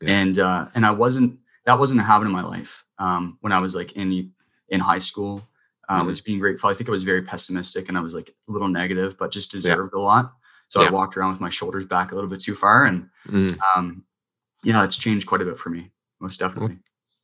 [0.02, 0.10] Yeah.
[0.20, 3.60] And uh, and I wasn't that wasn't a habit in my life um, when I
[3.60, 4.32] was like in
[4.68, 5.46] in high school.
[5.88, 6.06] Uh, Mhm.
[6.06, 6.70] was being grateful.
[6.70, 9.50] I think I was very pessimistic and I was like a little negative, but just
[9.50, 10.32] deserved a lot.
[10.72, 13.58] So I walked around with my shoulders back a little bit too far, and Mm.
[13.76, 14.04] um,
[14.64, 16.78] yeah, it's changed quite a bit for me, most definitely.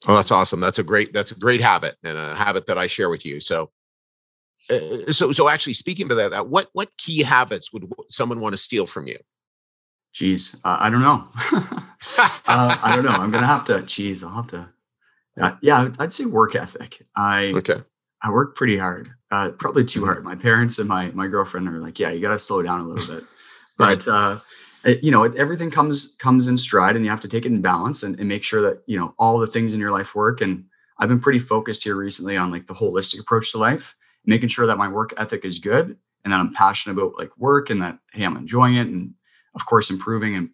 [0.07, 0.61] Oh, that's awesome.
[0.61, 1.15] That's a great.
[1.15, 3.41] That's a great habit and a habit that I share with you.
[3.41, 3.71] So,
[4.69, 8.53] uh, so, so actually, speaking to that, that what what key habits would someone want
[8.53, 9.19] to steal from you?
[10.13, 11.27] Geez, uh, I don't know.
[12.19, 13.11] uh, I don't know.
[13.13, 13.81] I'm gonna have to.
[13.83, 14.69] Geez, I'll have to.
[15.41, 17.03] Uh, yeah, I'd- say work ethic.
[17.17, 17.83] I okay.
[18.21, 20.05] I work pretty hard, uh, probably too Mhm.
[20.05, 20.25] hard.
[20.25, 22.87] My parents and my my girlfriend are like, yeah, you got to slow down a
[22.87, 23.25] little bit.
[23.79, 24.39] But uh,
[24.85, 27.53] it- you know, it, everything comes comes in stride, and you have to take it
[27.53, 30.15] in balance and, and make sure that you know all the things in your life
[30.15, 30.41] work.
[30.41, 30.65] And
[30.99, 34.67] I've been pretty focused here recently on like the holistic approach to life, making sure
[34.67, 37.99] that my work ethic is good and that I'm passionate about like work and that
[38.13, 39.15] hey, I'm enjoying it, and
[39.55, 40.51] of course improving and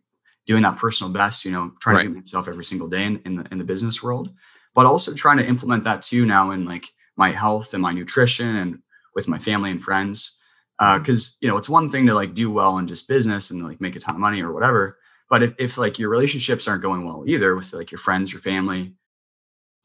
[0.46, 1.44] doing that personal best.
[1.44, 2.02] You know, trying Right.
[2.04, 4.30] to get myself every single day in, in the in the business world,
[4.74, 8.56] but also trying to implement that too now in like my health and my nutrition
[8.56, 8.78] and
[9.14, 10.38] with my family and friends
[10.78, 13.80] because you know it's one thing to like do well in just business and like
[13.80, 14.98] make a ton of money or whatever
[15.30, 18.40] but if, if like your relationships aren't going well either with like your friends your
[18.42, 18.92] family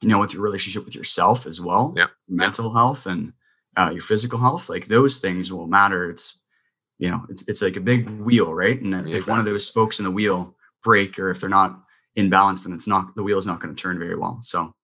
[0.00, 2.08] you know with your relationship with yourself as well Yeah.
[2.28, 3.32] mental health and
[3.76, 6.10] uh, your physical health like those things will matter.
[6.10, 6.40] It's
[6.98, 8.80] you know it's, it's like a big wheel right?
[8.80, 11.80] And Yeah, if one of those spokes in the wheel break or if they're not
[12.16, 14.38] in balance then it's not the wheel is not going to turn very well.
[14.42, 14.74] So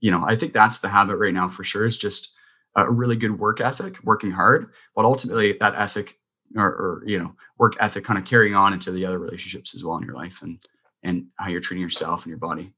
[0.00, 2.34] you know i think that's the habit right now for sure is just
[2.76, 6.18] a really good work ethic working hard but ultimately that ethic
[6.56, 9.84] or, or you know work ethic kind of carrying on into the other relationships as
[9.84, 10.58] well in your life and
[11.02, 12.72] and how you're treating yourself and your body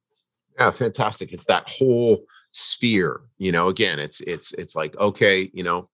[0.59, 1.33] Yeah, fantastic.
[1.33, 3.21] It's that whole sphere.
[3.39, 5.89] You know, again, it's it's it's like okay, you know,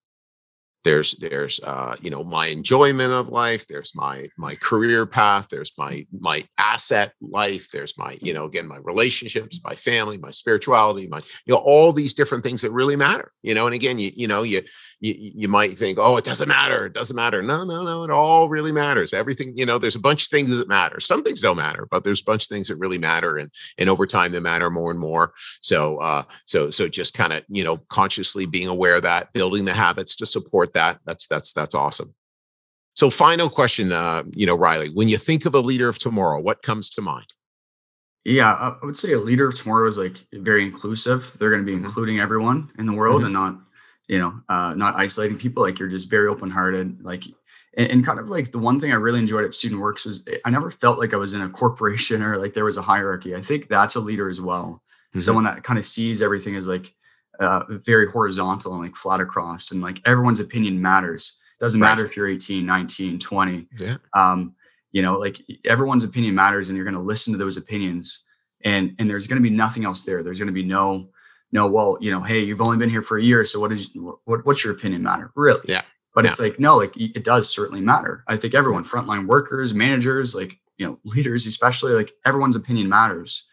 [0.84, 5.72] there's there's uh you know my enjoyment of life there's my my career path there's
[5.78, 11.06] my my asset life there's my you know again my relationships my family my spirituality
[11.06, 14.10] my you know all these different things that really matter you know and again you
[14.14, 14.62] you know you
[15.02, 17.42] you, you might think oh it doesn't matter it doesn't matter.
[17.42, 19.12] No no no it all really matters.
[19.12, 21.00] Everything you know there's a bunch of things that matter.
[21.00, 23.90] Some things don't matter but there's a bunch of things that really matter and and
[23.90, 25.32] over time they matter more and more.
[25.60, 29.64] So uh so so just kind of you know consciously being aware of that building
[29.64, 32.14] the habits to support that that's that's that's awesome
[32.94, 36.40] so final question uh you know riley when you think of a leader of tomorrow
[36.40, 37.26] what comes to mind
[38.24, 41.66] yeah i would say a leader of tomorrow is like very inclusive they're going to
[41.66, 41.84] be Mhm.
[41.84, 43.26] including everyone in the world Mhm.
[43.26, 43.56] and not
[44.08, 47.24] you know uh not isolating people like you're just very open-hearted like
[47.76, 50.24] and, and kind of like the one thing i really enjoyed at student works was
[50.44, 53.34] i never felt like i was in a corporation or like there was a hierarchy
[53.34, 54.82] i think that's a leader as well
[55.14, 55.22] Mhm.
[55.22, 56.94] someone that kind of sees everything as like
[57.40, 61.38] uh, very horizontal and like flat across and like everyone's opinion matters.
[61.58, 61.90] Doesn't Right.
[61.90, 63.96] matter if you're 18 19 20 yeah.
[64.14, 64.54] Um,
[64.92, 68.24] you know like everyone's opinion matters and you're going to listen to those opinions
[68.64, 70.22] and and there's going to be nothing else there.
[70.22, 71.08] There's going to be no
[71.52, 73.88] no well you know hey you've only been here for a year so what is
[73.94, 75.30] what, what's your opinion matter?
[75.36, 75.60] Really?
[75.66, 75.82] Yeah.
[76.14, 76.30] but Yeah.
[76.30, 78.24] it's like no like it does certainly matter.
[78.28, 83.46] I think everyone frontline workers managers like you know leaders especially like everyone's opinion matters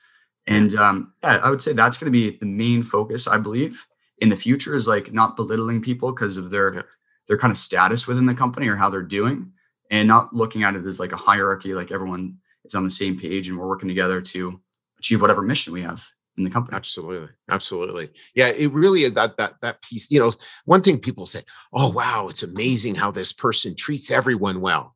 [0.50, 3.86] and um yeah i would say that's going to be the main focus i believe
[4.20, 6.82] in the future is like not belittling people because of their Yeah.
[7.28, 9.52] their kind of status within the company or how they're doing
[9.92, 13.18] and not looking at it as like a hierarchy like everyone is on the same
[13.20, 14.60] page and we're working together to
[15.00, 16.04] achieve whatever mission we have
[16.38, 16.76] in the company.
[16.76, 18.10] Absolutely absolutely.
[18.36, 20.32] Yeah it really that that that piece you know
[20.66, 21.44] one thing people say
[21.74, 24.96] oh wow it's amazing how this person treats everyone well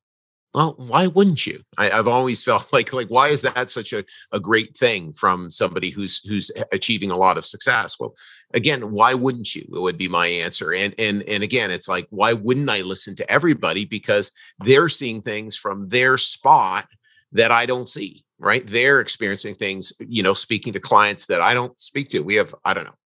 [0.53, 1.61] well why wouldn't you?
[1.77, 5.49] I, i've always felt like like why is that such a, a great thing from
[5.51, 7.99] somebody who's who's achieving a lot of success?
[7.99, 8.15] Well
[8.53, 9.67] again why wouldn't you?
[9.73, 10.73] It would be my answer.
[10.73, 13.85] And and and again it's like why wouldn't i listen to everybody?
[13.85, 16.87] Because they're seeing things from their spot
[17.31, 18.67] that i don't see right?
[18.67, 22.19] They're experiencing things you know speaking to clients that i don't speak to.
[22.19, 22.97] We have i don't know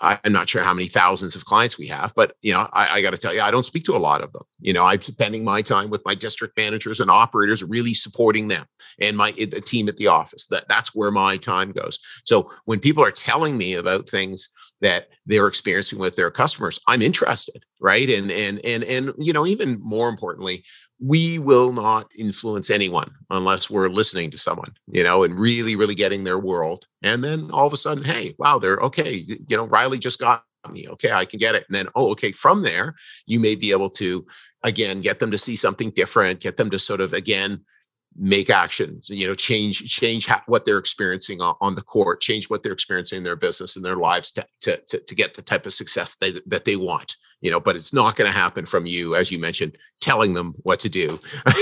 [0.00, 3.02] I'm not sure how many thousands of clients we have, but you know, I, I
[3.02, 4.42] got to tell you, I don't speak to a lot of them.
[4.60, 8.66] You know, I'm spending my time with my district managers and operators, really supporting them
[9.00, 10.46] and my eh, the team at the office.
[10.46, 11.98] That that's where my time goes.
[12.24, 14.50] So when people are telling me about things
[14.80, 18.08] that they're experiencing with their customers, I'm interested, right?
[18.08, 20.64] And and and and you know, even more importantly,
[21.00, 25.94] we will not influence anyone unless we're listening to someone, you know, and really, really
[25.94, 26.86] getting their world.
[27.02, 29.24] And then all of a sudden, hey, wow, they're okay.
[29.26, 30.88] You know, Riley just got me.
[30.88, 31.64] Okay, I can get it.
[31.68, 32.94] And then, oh, okay, from there,
[33.26, 34.26] you may be able to,
[34.62, 37.60] again, get them to see something different, get them to sort of, again,
[38.18, 42.62] make actions you know change change what they're experiencing on, on, the court change what
[42.62, 45.66] they're experiencing in their business and their lives to, to, to, to get the type
[45.66, 48.86] of success they, that they want you know but it's not going to happen from
[48.86, 51.18] you as you mentioned telling them what to do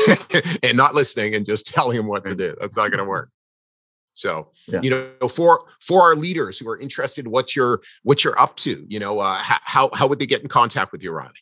[0.63, 2.55] and not listening and just telling them what to do.
[2.61, 3.31] That's not going to work.
[4.13, 4.81] So yeah.
[4.81, 8.87] you know for for our leaders who are interested what you're what you're up to
[8.89, 11.33] you know uh, how how would they get in contact with you ronnie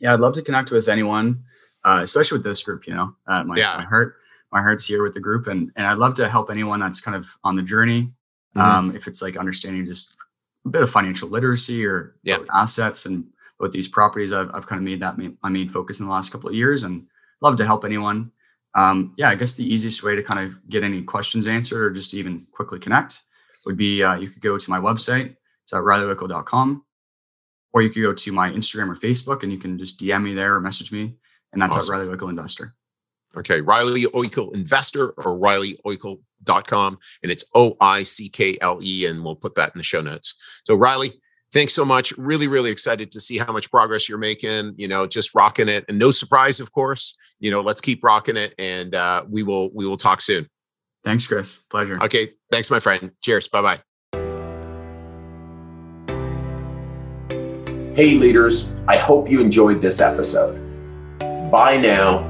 [0.00, 1.42] yeah i'd love to connect with anyone
[1.84, 3.78] uh, especially with this group you know uh, my, yeah.
[3.78, 4.16] my heart
[4.52, 7.16] my heart's here with the group and and I'd love to help anyone that's kind
[7.16, 8.12] of on the journey.
[8.56, 8.60] Mm-hmm.
[8.60, 10.16] Um, if it's like understanding just
[10.66, 12.38] a bit of financial literacy or yeah.
[12.52, 13.24] assets and
[13.60, 16.12] with these properties, I've, I've kind of made that main, my main focus in the
[16.12, 17.06] last couple of years and
[17.42, 18.32] love to help anyone.
[18.74, 21.90] Um, yeah, I guess the easiest way to kind of get any questions answered or
[21.90, 23.22] just even quickly connect
[23.66, 25.36] would be uh, you could go to my website.
[25.64, 26.84] It's at rileyoickle.com
[27.72, 30.34] or you could go to my Instagram or Facebook and you can just DM me
[30.34, 31.14] there or message me.
[31.52, 31.94] And that's awesome.
[31.94, 32.74] at Riley Oickle Investor.
[33.36, 36.98] Okay, Riley Oickle Investor or RileyOickle.com.
[37.22, 39.06] And it's O I C K L E.
[39.06, 40.34] And we'll put that in the show notes.
[40.64, 41.20] So, Riley,
[41.52, 42.12] thanks so much.
[42.18, 44.74] Really, really excited to see how much progress you're making.
[44.76, 45.84] You know, just rocking it.
[45.88, 47.14] And no surprise, of course.
[47.38, 48.54] You know, let's keep rocking it.
[48.58, 50.48] And uh, we will we will talk soon.
[51.04, 51.56] Thanks, Chris.
[51.70, 52.02] Pleasure.
[52.02, 52.32] Okay.
[52.50, 53.12] Thanks, my friend.
[53.22, 53.48] Cheers.
[53.48, 53.80] Bye bye.
[57.94, 58.72] Hey, leaders.
[58.86, 60.58] I hope you enjoyed this episode.
[61.50, 62.29] By now,